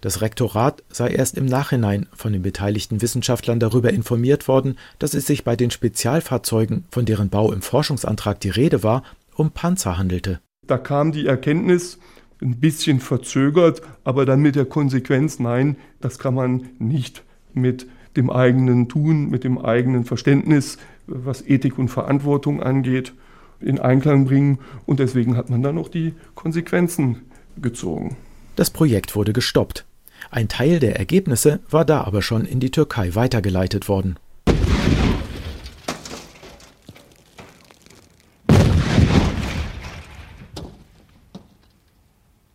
Das 0.00 0.20
Rektorat 0.20 0.82
sei 0.88 1.08
erst 1.08 1.36
im 1.36 1.46
Nachhinein 1.46 2.06
von 2.14 2.32
den 2.32 2.42
beteiligten 2.42 3.02
Wissenschaftlern 3.02 3.60
darüber 3.60 3.90
informiert 3.90 4.48
worden, 4.48 4.78
dass 4.98 5.14
es 5.14 5.26
sich 5.26 5.44
bei 5.44 5.56
den 5.56 5.70
Spezialfahrzeugen, 5.70 6.84
von 6.90 7.04
deren 7.04 7.28
Bau 7.28 7.52
im 7.52 7.62
Forschungsantrag 7.62 8.40
die 8.40 8.50
Rede 8.50 8.82
war, 8.82 9.02
um 9.34 9.50
Panzer 9.50 9.98
handelte. 9.98 10.40
Da 10.66 10.78
kam 10.78 11.12
die 11.12 11.26
Erkenntnis, 11.26 11.98
ein 12.44 12.56
bisschen 12.56 13.00
verzögert, 13.00 13.82
aber 14.04 14.26
dann 14.26 14.40
mit 14.40 14.54
der 14.54 14.66
Konsequenz, 14.66 15.38
nein, 15.38 15.76
das 16.00 16.18
kann 16.18 16.34
man 16.34 16.68
nicht 16.78 17.22
mit 17.54 17.86
dem 18.16 18.30
eigenen 18.30 18.88
Tun, 18.88 19.30
mit 19.30 19.42
dem 19.42 19.58
eigenen 19.58 20.04
Verständnis, 20.04 20.76
was 21.06 21.42
Ethik 21.46 21.78
und 21.78 21.88
Verantwortung 21.88 22.62
angeht, 22.62 23.12
in 23.60 23.80
Einklang 23.80 24.26
bringen. 24.26 24.58
Und 24.86 25.00
deswegen 25.00 25.36
hat 25.36 25.50
man 25.50 25.62
dann 25.62 25.74
noch 25.74 25.88
die 25.88 26.14
Konsequenzen 26.34 27.22
gezogen. 27.60 28.16
Das 28.56 28.70
Projekt 28.70 29.16
wurde 29.16 29.32
gestoppt. 29.32 29.84
Ein 30.30 30.48
Teil 30.48 30.78
der 30.78 30.96
Ergebnisse 30.96 31.60
war 31.70 31.84
da 31.84 32.02
aber 32.02 32.22
schon 32.22 32.44
in 32.44 32.60
die 32.60 32.70
Türkei 32.70 33.14
weitergeleitet 33.14 33.88
worden. 33.88 34.16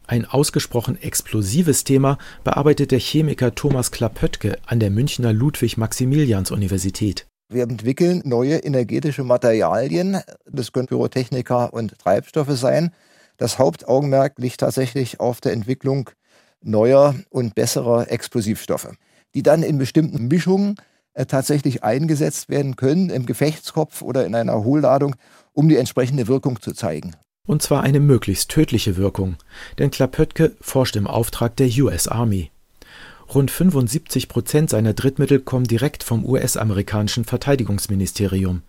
Ein 0.09 0.25
ausgesprochen 0.25 0.99
explosives 0.99 1.83
Thema 1.83 2.17
bearbeitet 2.43 2.89
der 2.89 2.97
Chemiker 2.97 3.53
Thomas 3.53 3.91
Klapöttke 3.91 4.57
an 4.65 4.79
der 4.79 4.89
Münchner 4.89 5.33
Ludwig-Maximilians-Universität. 5.33 7.27
Wir 7.47 7.61
entwickeln 7.61 8.23
neue 8.25 8.55
energetische 8.55 9.23
Materialien. 9.23 10.17
Das 10.51 10.71
können 10.71 10.87
Pyrotechnika 10.87 11.65
und 11.65 11.99
Treibstoffe 11.99 12.57
sein. 12.57 12.91
Das 13.37 13.59
Hauptaugenmerk 13.59 14.39
liegt 14.39 14.61
tatsächlich 14.61 15.19
auf 15.19 15.41
der 15.41 15.53
Entwicklung 15.53 16.09
neuer 16.63 17.13
und 17.29 17.53
besserer 17.53 18.11
Explosivstoffe, 18.11 18.89
die 19.35 19.43
dann 19.43 19.61
in 19.61 19.77
bestimmten 19.77 20.27
Mischungen 20.27 20.77
äh, 21.13 21.27
tatsächlich 21.27 21.83
eingesetzt 21.83 22.49
werden 22.49 22.77
können, 22.77 23.11
im 23.11 23.27
Gefechtskopf 23.27 24.01
oder 24.01 24.25
in 24.25 24.33
einer 24.33 24.63
Hohlladung, 24.63 25.15
um 25.53 25.69
die 25.69 25.77
entsprechende 25.77 26.27
Wirkung 26.27 26.59
zu 26.59 26.73
zeigen 26.73 27.15
und 27.49 27.63
zwar 27.63 27.81
eine 27.81 27.99
möglichst 27.99 28.51
tödliche 28.51 28.95
Wirkung, 28.95 29.35
denn 29.79 29.89
Klapöttke 29.89 30.55
forscht 30.61 30.95
im 30.95 31.07
Auftrag 31.07 31.55
der 31.55 31.67
US 31.79 32.07
Army. 32.07 32.51
Rund 33.33 33.49
75 33.49 34.27
Prozent 34.27 34.69
seiner 34.69 34.93
Drittmittel 34.93 35.39
kommen 35.39 35.65
direkt 35.65 36.03
vom 36.03 36.23
US-amerikanischen 36.23 37.25
Verteidigungsministerium. 37.25 38.61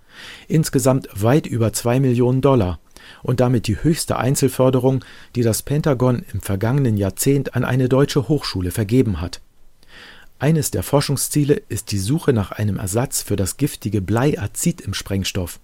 Insgesamt 0.48 1.10
weit 1.12 1.46
über 1.46 1.74
zwei 1.74 2.00
Millionen 2.00 2.40
Dollar 2.40 2.78
und 3.22 3.40
damit 3.40 3.66
die 3.66 3.82
höchste 3.82 4.16
Einzelförderung, 4.16 5.04
die 5.36 5.42
das 5.42 5.60
Pentagon 5.60 6.24
im 6.32 6.40
vergangenen 6.40 6.96
Jahrzehnt 6.96 7.54
an 7.54 7.66
eine 7.66 7.90
deutsche 7.90 8.28
Hochschule 8.28 8.70
vergeben 8.70 9.20
hat. 9.20 9.42
Eines 10.38 10.70
der 10.70 10.82
Forschungsziele 10.82 11.60
ist 11.68 11.92
die 11.92 11.98
Suche 11.98 12.32
nach 12.32 12.50
einem 12.50 12.78
Ersatz 12.78 13.20
für 13.20 13.36
das 13.36 13.58
giftige 13.58 14.00
Bleiazid 14.00 14.80
im 14.80 14.94
Sprengstoff. 14.94 15.60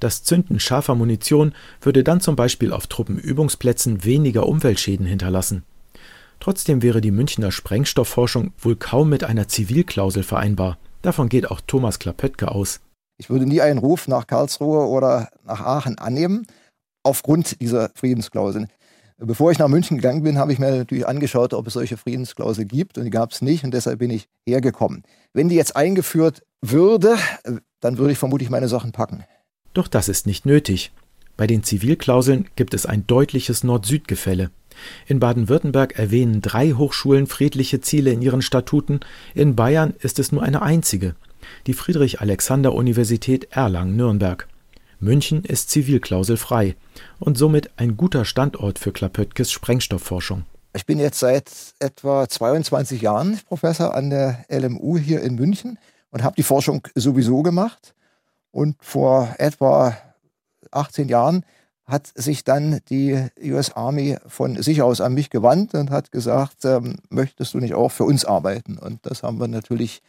Das 0.00 0.22
Zünden 0.22 0.60
scharfer 0.60 0.94
Munition 0.94 1.54
würde 1.80 2.04
dann 2.04 2.20
zum 2.20 2.36
Beispiel 2.36 2.72
auf 2.72 2.86
Truppenübungsplätzen 2.86 4.04
weniger 4.04 4.46
Umweltschäden 4.46 5.06
hinterlassen. 5.06 5.64
Trotzdem 6.40 6.82
wäre 6.82 7.00
die 7.00 7.10
Münchner 7.10 7.50
Sprengstoffforschung 7.50 8.52
wohl 8.58 8.76
kaum 8.76 9.08
mit 9.08 9.24
einer 9.24 9.48
Zivilklausel 9.48 10.22
vereinbar. 10.22 10.78
Davon 11.02 11.28
geht 11.28 11.50
auch 11.50 11.60
Thomas 11.66 11.98
Klapöttke 11.98 12.50
aus. 12.50 12.80
Ich 13.18 13.30
würde 13.30 13.46
nie 13.46 13.60
einen 13.60 13.78
Ruf 13.78 14.08
nach 14.08 14.26
Karlsruhe 14.26 14.86
oder 14.86 15.30
nach 15.44 15.60
Aachen 15.60 15.98
annehmen, 15.98 16.46
aufgrund 17.02 17.60
dieser 17.60 17.90
Friedensklausel. 17.94 18.68
Bevor 19.18 19.50
ich 19.50 19.58
nach 19.58 19.68
München 19.68 19.96
gegangen 19.96 20.22
bin, 20.22 20.36
habe 20.36 20.52
ich 20.52 20.58
mir 20.58 20.70
natürlich 20.70 21.08
angeschaut, 21.08 21.54
ob 21.54 21.66
es 21.66 21.72
solche 21.72 21.96
Friedensklausel 21.96 22.66
gibt 22.66 22.98
und 22.98 23.04
die 23.04 23.10
gab 23.10 23.32
es 23.32 23.40
nicht 23.40 23.64
und 23.64 23.72
deshalb 23.72 23.98
bin 23.98 24.10
ich 24.10 24.28
hergekommen. 24.46 25.04
Wenn 25.32 25.48
die 25.48 25.54
jetzt 25.54 25.74
eingeführt 25.74 26.42
würde, 26.60 27.16
dann 27.80 27.96
würde 27.96 28.12
ich 28.12 28.18
vermutlich 28.18 28.50
meine 28.50 28.68
Sachen 28.68 28.92
packen. 28.92 29.24
Doch 29.76 29.88
das 29.88 30.08
ist 30.08 30.26
nicht 30.26 30.46
nötig. 30.46 30.90
Bei 31.36 31.46
den 31.46 31.62
Zivilklauseln 31.62 32.48
gibt 32.56 32.72
es 32.72 32.86
ein 32.86 33.06
deutliches 33.06 33.62
Nord-Süd-Gefälle. 33.62 34.50
In 35.06 35.20
Baden-Württemberg 35.20 35.98
erwähnen 35.98 36.40
drei 36.40 36.72
Hochschulen 36.72 37.26
friedliche 37.26 37.82
Ziele 37.82 38.10
in 38.10 38.22
ihren 38.22 38.40
Statuten, 38.40 39.00
in 39.34 39.54
Bayern 39.54 39.92
ist 39.98 40.18
es 40.18 40.32
nur 40.32 40.42
eine 40.42 40.62
einzige, 40.62 41.14
die 41.66 41.74
Friedrich-Alexander-Universität 41.74 43.48
Erlangen-Nürnberg. 43.50 44.48
München 44.98 45.44
ist 45.44 45.68
zivilklauselfrei 45.68 46.74
und 47.18 47.36
somit 47.36 47.68
ein 47.76 47.98
guter 47.98 48.24
Standort 48.24 48.78
für 48.78 48.92
Klapöttges 48.92 49.52
Sprengstoffforschung. 49.52 50.44
Ich 50.74 50.86
bin 50.86 50.98
jetzt 50.98 51.18
seit 51.18 51.50
etwa 51.80 52.26
22 52.26 53.02
Jahren 53.02 53.38
Professor 53.46 53.94
an 53.94 54.08
der 54.08 54.46
LMU 54.48 54.96
hier 54.96 55.20
in 55.20 55.34
München 55.34 55.78
und 56.12 56.22
habe 56.22 56.34
die 56.34 56.44
Forschung 56.44 56.88
sowieso 56.94 57.42
gemacht. 57.42 57.92
Und 58.56 58.76
vor 58.80 59.34
etwa 59.36 59.98
18 60.70 61.10
Jahren 61.10 61.44
hat 61.84 62.10
sich 62.14 62.42
dann 62.42 62.80
die 62.88 63.22
US 63.42 63.76
Army 63.76 64.16
von 64.26 64.62
sich 64.62 64.80
aus 64.80 65.02
an 65.02 65.12
mich 65.12 65.28
gewandt 65.28 65.74
und 65.74 65.90
hat 65.90 66.10
gesagt, 66.10 66.64
ähm, 66.64 66.96
möchtest 67.10 67.52
du 67.52 67.58
nicht 67.58 67.74
auch 67.74 67.90
für 67.90 68.04
uns 68.04 68.24
arbeiten? 68.24 68.78
Und 68.78 69.04
das 69.04 69.22
haben 69.22 69.38
wir 69.38 69.46
natürlich 69.46 70.00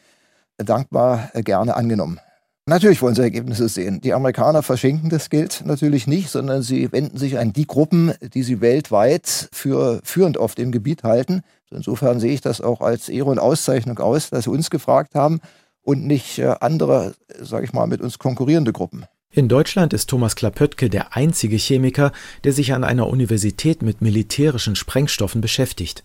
dankbar 0.56 1.30
äh, 1.34 1.44
gerne 1.44 1.76
angenommen. 1.76 2.22
Natürlich 2.68 3.02
wollen 3.02 3.16
sie 3.16 3.22
Ergebnisse 3.22 3.68
sehen. 3.68 4.00
Die 4.00 4.14
Amerikaner 4.14 4.64
verschenken 4.64 5.10
das 5.10 5.30
Geld 5.30 5.64
natürlich 5.66 6.08
nicht, 6.08 6.30
sondern 6.30 6.62
sie 6.62 6.90
wenden 6.94 7.18
sich 7.18 7.40
an 7.40 7.52
die 7.52 7.68
Gruppen, 7.68 8.14
die 8.34 8.44
sie 8.44 8.62
weltweit 8.62 9.50
für 9.52 10.00
führend 10.06 10.38
auf 10.38 10.56
dem 10.56 10.72
Gebiet 10.72 11.04
halten. 11.04 11.42
Insofern 11.70 12.22
sehe 12.22 12.32
ich 12.32 12.42
das 12.42 12.62
auch 12.62 12.80
als 12.80 13.10
Ehre 13.10 13.30
und 13.30 13.40
Auszeichnung 13.40 14.00
aus, 14.00 14.30
dass 14.30 14.46
sie 14.46 14.52
uns 14.52 14.70
gefragt 14.70 15.16
haben 15.16 15.42
und 15.88 16.06
nicht 16.06 16.38
äh, 16.40 16.54
andere, 16.60 17.16
sage 17.40 17.64
ich 17.64 17.72
mal, 17.72 17.88
mit 17.88 18.02
uns 18.02 18.20
konkurrierende 18.20 18.74
Gruppen. 18.74 19.06
In 19.32 19.48
Deutschland 19.48 19.94
ist 19.94 20.10
Thomas 20.10 20.36
Klapöttke 20.36 20.90
der 20.90 21.16
einzige 21.16 21.56
Chemiker, 21.56 22.12
der 22.44 22.52
sich 22.52 22.74
an 22.74 22.84
einer 22.84 23.08
Universität 23.08 23.82
mit 23.82 24.02
militärischen 24.02 24.76
Sprengstoffen 24.76 25.40
beschäftigt. 25.40 26.04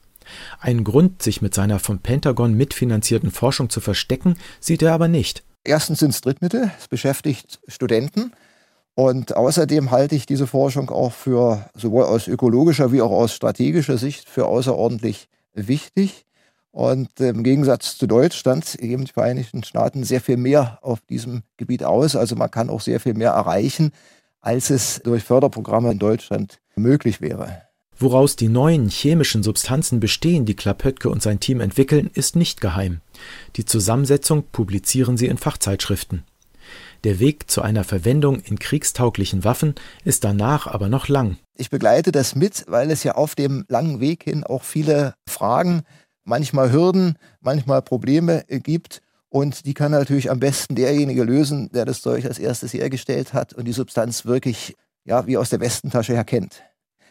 Einen 0.61 0.85
Grund, 0.85 1.21
sich 1.21 1.43
mit 1.43 1.53
seiner 1.53 1.81
vom 1.81 1.99
Pentagon 1.99 2.55
mitfinanzierten 2.55 3.33
Forschung 3.33 3.71
zu 3.71 3.81
verstecken, 3.81 4.37
sieht 4.61 4.83
er 4.83 4.93
aber 4.93 5.09
nicht. 5.09 5.43
Erstens 5.65 5.99
sind 5.99 6.11
es 6.11 6.21
Drittmittel, 6.21 6.71
es 6.79 6.87
beschäftigt 6.87 7.59
Studenten. 7.67 8.33
Und 8.95 9.35
außerdem 9.35 9.91
halte 9.91 10.15
ich 10.15 10.27
diese 10.27 10.47
Forschung 10.47 10.91
auch 10.91 11.13
für 11.13 11.69
sowohl 11.75 12.05
aus 12.05 12.29
ökologischer 12.29 12.93
wie 12.93 13.03
auch 13.03 13.11
aus 13.11 13.35
strategischer 13.35 13.99
Sicht 13.99 14.29
für 14.29 14.47
außerordentlich 14.47 15.29
wichtig. 15.55 16.25
Und 16.73 17.21
im 17.21 17.43
Gegensatz 17.43 17.99
zu 17.99 18.07
Deutschland 18.07 18.79
geben 18.81 19.05
die 19.05 19.13
Vereinigten 19.13 19.63
Staaten 19.63 20.05
sehr 20.05 20.23
viel 20.23 20.39
mehr 20.39 20.79
auf 20.81 21.01
diesem 21.03 21.43
Gebiet 21.59 21.85
aus. 21.85 22.17
Also 22.17 22.35
man 22.35 22.51
kann 22.51 22.71
auch 22.71 22.81
sehr 22.81 22.99
viel 22.99 23.13
mehr 23.15 23.33
erreichen, 23.33 23.93
als 24.41 24.71
es 24.71 25.01
durch 25.05 25.23
Förderprogramme 25.23 25.93
in 25.93 25.99
Deutschland 25.99 26.61
möglich 26.75 27.21
wäre. 27.21 27.63
Woraus 27.99 28.37
die 28.37 28.49
neuen 28.49 28.89
chemischen 28.89 29.43
Substanzen 29.43 30.01
bestehen, 30.01 30.47
die 30.47 30.57
Klapöttke 30.57 31.11
und 31.11 31.23
sein 31.23 31.41
Team 31.41 31.61
entwickeln, 31.61 32.11
ist 32.15 32.37
nicht 32.37 32.63
geheim. 32.63 33.03
Die 33.57 33.67
Zusammensetzung 33.67 34.45
publizieren 34.51 35.19
sie 35.19 35.27
in 35.27 35.37
Fachzeitschriften. 35.37 36.25
Der 37.05 37.21
Weg 37.21 37.51
zu 37.51 37.63
einer 37.63 37.85
Verwendung 37.85 38.41
in 38.41 38.59
kriegstauglichen 38.59 39.45
Waffen 39.45 39.75
ist 40.05 40.25
danach 40.25 40.67
aber 40.67 40.89
noch 40.89 41.09
lang. 41.09 41.37
Ich 41.57 41.69
begleite 41.69 42.13
das 42.13 42.35
mit, 42.35 42.65
weil 42.67 42.91
es 42.91 43.05
ja 43.05 43.15
auf 43.15 43.35
dem 43.35 43.65
langen 43.69 44.01
Weg 44.01 44.25
hin 44.25 44.43
auch 44.43 44.63
viele 44.63 45.15
Fragen 45.29 45.83
manchmal 46.25 46.73
Hürden, 46.73 47.17
manchmal 47.41 47.83
Probleme 47.83 48.45
gibt. 48.49 49.01
Und 49.29 49.65
die 49.65 49.75
kann 49.75 49.93
natürlich 49.93 50.31
am 50.31 50.41
besten 50.41 50.75
derjenige 50.75 51.25
lösen, 51.25 51.71
der 51.73 51.85
das 51.85 52.03
Zeug 52.03 52.27
als 52.27 52.39
erstes 52.39 52.75
hergestellt 52.75 53.33
hat 53.33 53.55
und 53.55 53.65
die 53.65 53.73
Substanz 53.73 54.27
wirklich 54.27 54.75
ja, 55.05 55.27
wie 55.27 55.37
aus 55.37 55.51
der 55.51 55.61
Westentasche 55.61 56.15
her 56.15 56.25
kennt. 56.25 56.63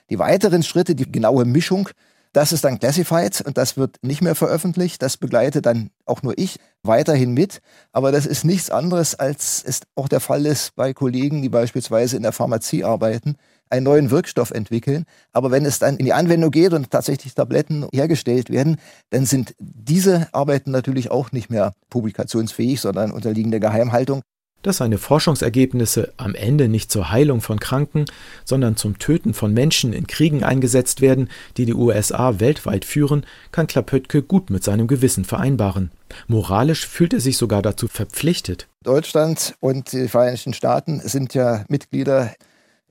Die 0.09 0.19
weiteren 0.19 0.63
Schritte, 0.63 0.95
die 0.95 1.11
genaue 1.11 1.45
Mischung, 1.45 1.89
das 2.33 2.53
ist 2.53 2.63
dann 2.63 2.79
classified 2.79 3.41
und 3.41 3.57
das 3.57 3.75
wird 3.75 3.97
nicht 4.01 4.21
mehr 4.21 4.35
veröffentlicht. 4.35 5.01
Das 5.01 5.17
begleite 5.17 5.61
dann 5.61 5.89
auch 6.05 6.23
nur 6.23 6.37
ich 6.37 6.59
weiterhin 6.81 7.33
mit. 7.33 7.59
Aber 7.91 8.13
das 8.13 8.25
ist 8.25 8.45
nichts 8.45 8.69
anderes, 8.69 9.15
als 9.15 9.61
es 9.65 9.81
auch 9.95 10.07
der 10.07 10.21
Fall 10.21 10.45
ist 10.45 10.75
bei 10.75 10.93
Kollegen, 10.93 11.41
die 11.41 11.49
beispielsweise 11.49 12.15
in 12.15 12.23
der 12.23 12.31
Pharmazie 12.31 12.85
arbeiten, 12.85 13.35
einen 13.71 13.85
neuen 13.85 14.11
Wirkstoff 14.11 14.51
entwickeln. 14.51 15.05
Aber 15.31 15.51
wenn 15.51 15.65
es 15.65 15.79
dann 15.79 15.97
in 15.97 16.05
die 16.05 16.13
Anwendung 16.13 16.51
geht 16.51 16.73
und 16.73 16.91
tatsächlich 16.91 17.33
Tabletten 17.33 17.87
hergestellt 17.93 18.49
werden, 18.49 18.77
dann 19.09 19.25
sind 19.25 19.55
diese 19.59 20.27
Arbeiten 20.33 20.71
natürlich 20.71 21.11
auch 21.11 21.31
nicht 21.31 21.49
mehr 21.49 21.73
publikationsfähig, 21.89 22.81
sondern 22.81 23.11
unterliegen 23.11 23.51
der 23.51 23.59
Geheimhaltung. 23.59 24.21
Dass 24.63 24.77
seine 24.77 24.99
Forschungsergebnisse 24.99 26.13
am 26.17 26.35
Ende 26.35 26.67
nicht 26.67 26.91
zur 26.91 27.09
Heilung 27.09 27.41
von 27.41 27.59
Kranken, 27.59 28.05
sondern 28.45 28.75
zum 28.75 28.99
Töten 28.99 29.33
von 29.33 29.53
Menschen 29.53 29.91
in 29.91 30.05
Kriegen 30.05 30.43
eingesetzt 30.43 31.01
werden, 31.01 31.29
die 31.57 31.65
die 31.65 31.73
USA 31.73 32.39
weltweit 32.39 32.85
führen, 32.85 33.25
kann 33.51 33.65
Klapöttke 33.65 34.21
gut 34.21 34.51
mit 34.51 34.63
seinem 34.63 34.85
Gewissen 34.85 35.25
vereinbaren. 35.25 35.89
Moralisch 36.27 36.87
fühlt 36.87 37.13
er 37.13 37.21
sich 37.21 37.37
sogar 37.37 37.63
dazu 37.63 37.87
verpflichtet. 37.87 38.67
Deutschland 38.83 39.55
und 39.61 39.93
die 39.93 40.07
Vereinigten 40.07 40.53
Staaten 40.53 40.99
sind 40.99 41.33
ja 41.33 41.65
Mitglieder 41.67 42.31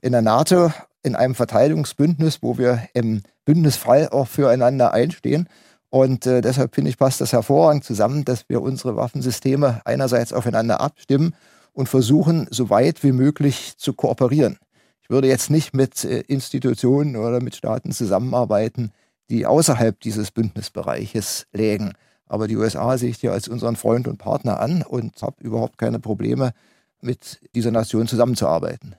in 0.01 0.11
der 0.11 0.21
NATO, 0.21 0.71
in 1.03 1.15
einem 1.15 1.35
Verteidigungsbündnis, 1.35 2.39
wo 2.41 2.57
wir 2.57 2.87
im 2.93 3.23
Bündnisfall 3.45 4.09
auch 4.09 4.27
füreinander 4.27 4.93
einstehen. 4.93 5.47
Und 5.89 6.25
äh, 6.25 6.41
deshalb 6.41 6.75
finde 6.75 6.89
ich, 6.89 6.97
passt 6.97 7.21
das 7.21 7.33
hervorragend 7.33 7.83
zusammen, 7.83 8.23
dass 8.23 8.47
wir 8.49 8.61
unsere 8.61 8.95
Waffensysteme 8.95 9.81
einerseits 9.85 10.31
aufeinander 10.31 10.79
abstimmen 10.79 11.35
und 11.73 11.89
versuchen, 11.89 12.47
so 12.49 12.69
weit 12.69 13.03
wie 13.03 13.11
möglich 13.11 13.77
zu 13.77 13.93
kooperieren. 13.93 14.57
Ich 15.01 15.09
würde 15.09 15.27
jetzt 15.27 15.49
nicht 15.49 15.73
mit 15.73 16.03
äh, 16.05 16.21
Institutionen 16.21 17.15
oder 17.15 17.41
mit 17.41 17.55
Staaten 17.55 17.91
zusammenarbeiten, 17.91 18.91
die 19.29 19.45
außerhalb 19.45 19.99
dieses 19.99 20.31
Bündnisbereiches 20.31 21.47
lägen. 21.51 21.93
Aber 22.25 22.47
die 22.47 22.55
USA 22.55 22.97
sehe 22.97 23.09
ich 23.09 23.17
hier 23.17 23.33
als 23.33 23.49
unseren 23.49 23.75
Freund 23.75 24.07
und 24.07 24.17
Partner 24.17 24.59
an 24.59 24.83
und 24.83 25.21
habe 25.21 25.43
überhaupt 25.43 25.77
keine 25.77 25.99
Probleme, 25.99 26.53
mit 27.01 27.41
dieser 27.55 27.71
Nation 27.71 28.07
zusammenzuarbeiten. 28.07 28.95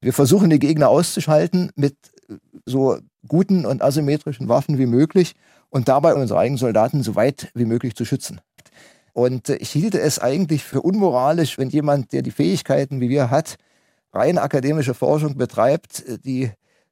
Wir 0.00 0.12
versuchen, 0.12 0.50
die 0.50 0.58
Gegner 0.58 0.88
auszuschalten 0.88 1.70
mit 1.74 1.96
äh, 2.28 2.34
so 2.64 2.98
guten 3.26 3.66
und 3.66 3.82
asymmetrischen 3.82 4.48
Waffen 4.48 4.78
wie 4.78 4.86
möglich 4.86 5.34
und 5.70 5.88
dabei 5.88 6.14
unsere 6.14 6.38
eigenen 6.38 6.58
Soldaten 6.58 7.02
so 7.02 7.14
weit 7.16 7.50
wie 7.54 7.64
möglich 7.64 7.94
zu 7.94 8.04
schützen. 8.04 8.40
Und 9.12 9.48
äh, 9.48 9.56
ich 9.56 9.70
hielte 9.70 10.00
es 10.00 10.18
eigentlich 10.18 10.62
für 10.64 10.82
unmoralisch, 10.82 11.58
wenn 11.58 11.70
jemand, 11.70 12.12
der 12.12 12.22
die 12.22 12.30
Fähigkeiten 12.30 13.00
wie 13.00 13.08
wir 13.08 13.30
hat, 13.30 13.56
rein 14.12 14.38
akademische 14.38 14.94
Forschung 14.94 15.36
betreibt, 15.36 16.06
äh, 16.06 16.18
die 16.18 16.50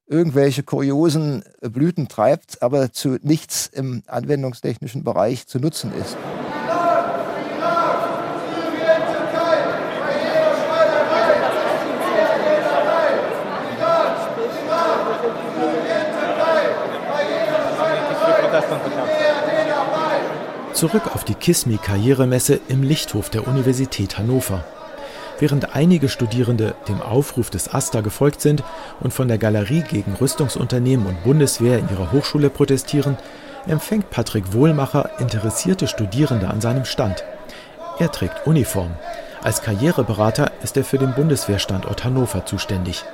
irgendwelche 0.09 0.63
kuriosen 0.63 1.43
Blüten 1.61 2.07
treibt, 2.09 2.63
aber 2.63 2.93
zu 2.93 3.19
nichts 3.23 3.67
im 3.67 4.03
anwendungstechnischen 4.07 5.03
Bereich 5.03 5.49
zu 5.49 5.59
nutzen 5.59 5.93
ist. 5.93 6.17
Zurück 20.73 21.15
auf 21.15 21.25
die 21.25 21.35
KISMI 21.35 21.79
Karrieremesse 21.79 22.61
im 22.69 22.83
Lichthof 22.83 23.31
der 23.31 23.49
Universität 23.49 24.19
Hannover. 24.19 24.65
Während 25.39 25.75
einige 25.75 26.09
Studierende 26.09 26.75
dem 26.89 27.01
Aufruf 27.03 27.51
des 27.51 27.73
AStA 27.73 28.01
gefolgt 28.01 28.41
sind 28.41 28.63
und 29.01 29.13
von 29.13 29.29
der 29.29 29.39
Galerie 29.39 29.83
gegen 29.83 30.15
Rüstungsunternehmen 30.15 31.07
und 31.07 31.23
Bundeswehr 31.25 31.79
in 31.79 31.89
ihrer 31.91 32.13
Hochschule 32.13 32.51
protestieren, 32.51 33.19
empfängt 33.67 34.11
Patrick 34.11 34.53
Wohlmacher 34.53 35.11
interessierte 35.19 35.89
Studierende 35.89 36.49
an 36.49 36.61
seinem 36.61 36.85
Stand. 36.85 37.25
Er 37.99 38.11
trägt 38.13 38.47
Uniform. 38.47 38.93
Als 39.43 39.63
Karriereberater 39.63 40.53
ist 40.63 40.77
er 40.77 40.85
für 40.85 40.99
den 40.99 41.15
Bundeswehrstandort 41.15 42.05
Hannover 42.05 42.47
zuständig. 42.47 43.05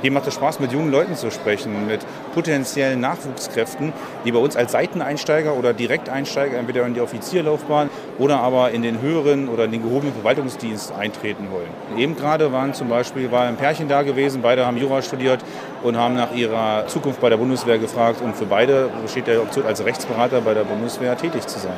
Hier 0.00 0.12
macht 0.12 0.28
es 0.28 0.34
Spaß, 0.34 0.60
mit 0.60 0.72
jungen 0.72 0.92
Leuten 0.92 1.16
zu 1.16 1.30
sprechen, 1.32 1.86
mit 1.86 2.00
potenziellen 2.32 3.00
Nachwuchskräften, 3.00 3.92
die 4.24 4.30
bei 4.30 4.38
uns 4.38 4.56
als 4.56 4.72
Seiteneinsteiger 4.72 5.54
oder 5.54 5.72
Direkteinsteiger 5.72 6.56
entweder 6.56 6.86
in 6.86 6.94
die 6.94 7.00
Offizierlaufbahn 7.00 7.90
oder 8.18 8.38
aber 8.38 8.70
in 8.70 8.82
den 8.82 9.00
höheren 9.00 9.48
oder 9.48 9.64
in 9.64 9.72
den 9.72 9.82
gehobenen 9.82 10.14
Verwaltungsdienst 10.14 10.92
eintreten 10.92 11.48
wollen. 11.50 11.98
Eben 12.00 12.14
gerade 12.14 12.52
waren 12.52 12.74
zum 12.74 12.88
Beispiel 12.88 13.32
war 13.32 13.46
ein 13.46 13.56
Pärchen 13.56 13.88
da 13.88 14.02
gewesen, 14.02 14.40
beide 14.40 14.64
haben 14.64 14.76
Jura 14.76 15.02
studiert 15.02 15.40
und 15.82 15.96
haben 15.96 16.14
nach 16.14 16.32
ihrer 16.32 16.86
Zukunft 16.86 17.20
bei 17.20 17.28
der 17.28 17.36
Bundeswehr 17.36 17.78
gefragt 17.78 18.20
und 18.22 18.36
für 18.36 18.46
beide 18.46 18.90
besteht 19.02 19.26
der 19.26 19.42
Option 19.42 19.66
als 19.66 19.84
Rechtsberater 19.84 20.40
bei 20.42 20.54
der 20.54 20.64
Bundeswehr 20.64 21.16
tätig 21.16 21.46
zu 21.46 21.58
sein. 21.58 21.72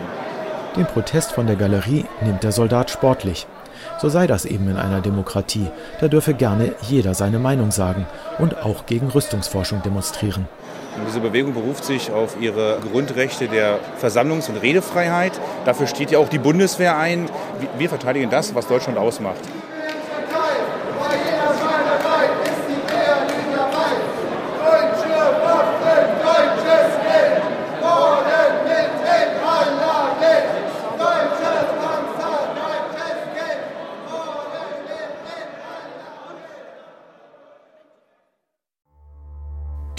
Den 0.77 0.87
Protest 0.87 1.33
von 1.33 1.47
der 1.47 1.57
Galerie 1.57 2.05
nimmt 2.21 2.45
der 2.45 2.53
Soldat 2.53 2.91
sportlich. 2.91 3.47
So 4.01 4.09
sei 4.09 4.27
das 4.27 4.45
eben 4.45 4.69
in 4.69 4.77
einer 4.77 5.01
Demokratie. 5.01 5.67
Da 6.01 6.09
dürfe 6.09 6.35
gerne 6.35 6.75
jeder 6.83 7.15
seine 7.15 7.39
Meinung 7.39 7.71
sagen 7.71 8.07
und 8.39 8.59
auch 8.59 8.87
gegen 8.87 9.09
Rüstungsforschung 9.09 9.83
demonstrieren. 9.83 10.49
Diese 11.07 11.21
Bewegung 11.21 11.55
beruft 11.55 11.85
sich 11.85 12.11
auf 12.11 12.37
ihre 12.41 12.79
Grundrechte 12.93 13.49
der 13.49 13.79
Versammlungs- 14.03 14.49
und 14.49 14.57
Redefreiheit. 14.57 15.33
Dafür 15.65 15.87
steht 15.87 16.11
ja 16.11 16.19
auch 16.19 16.29
die 16.29 16.39
Bundeswehr 16.39 16.97
ein. 16.97 17.29
Wir 17.79 17.89
verteidigen 17.89 18.29
das, 18.29 18.55
was 18.55 18.67
Deutschland 18.67 18.99
ausmacht. 18.99 19.41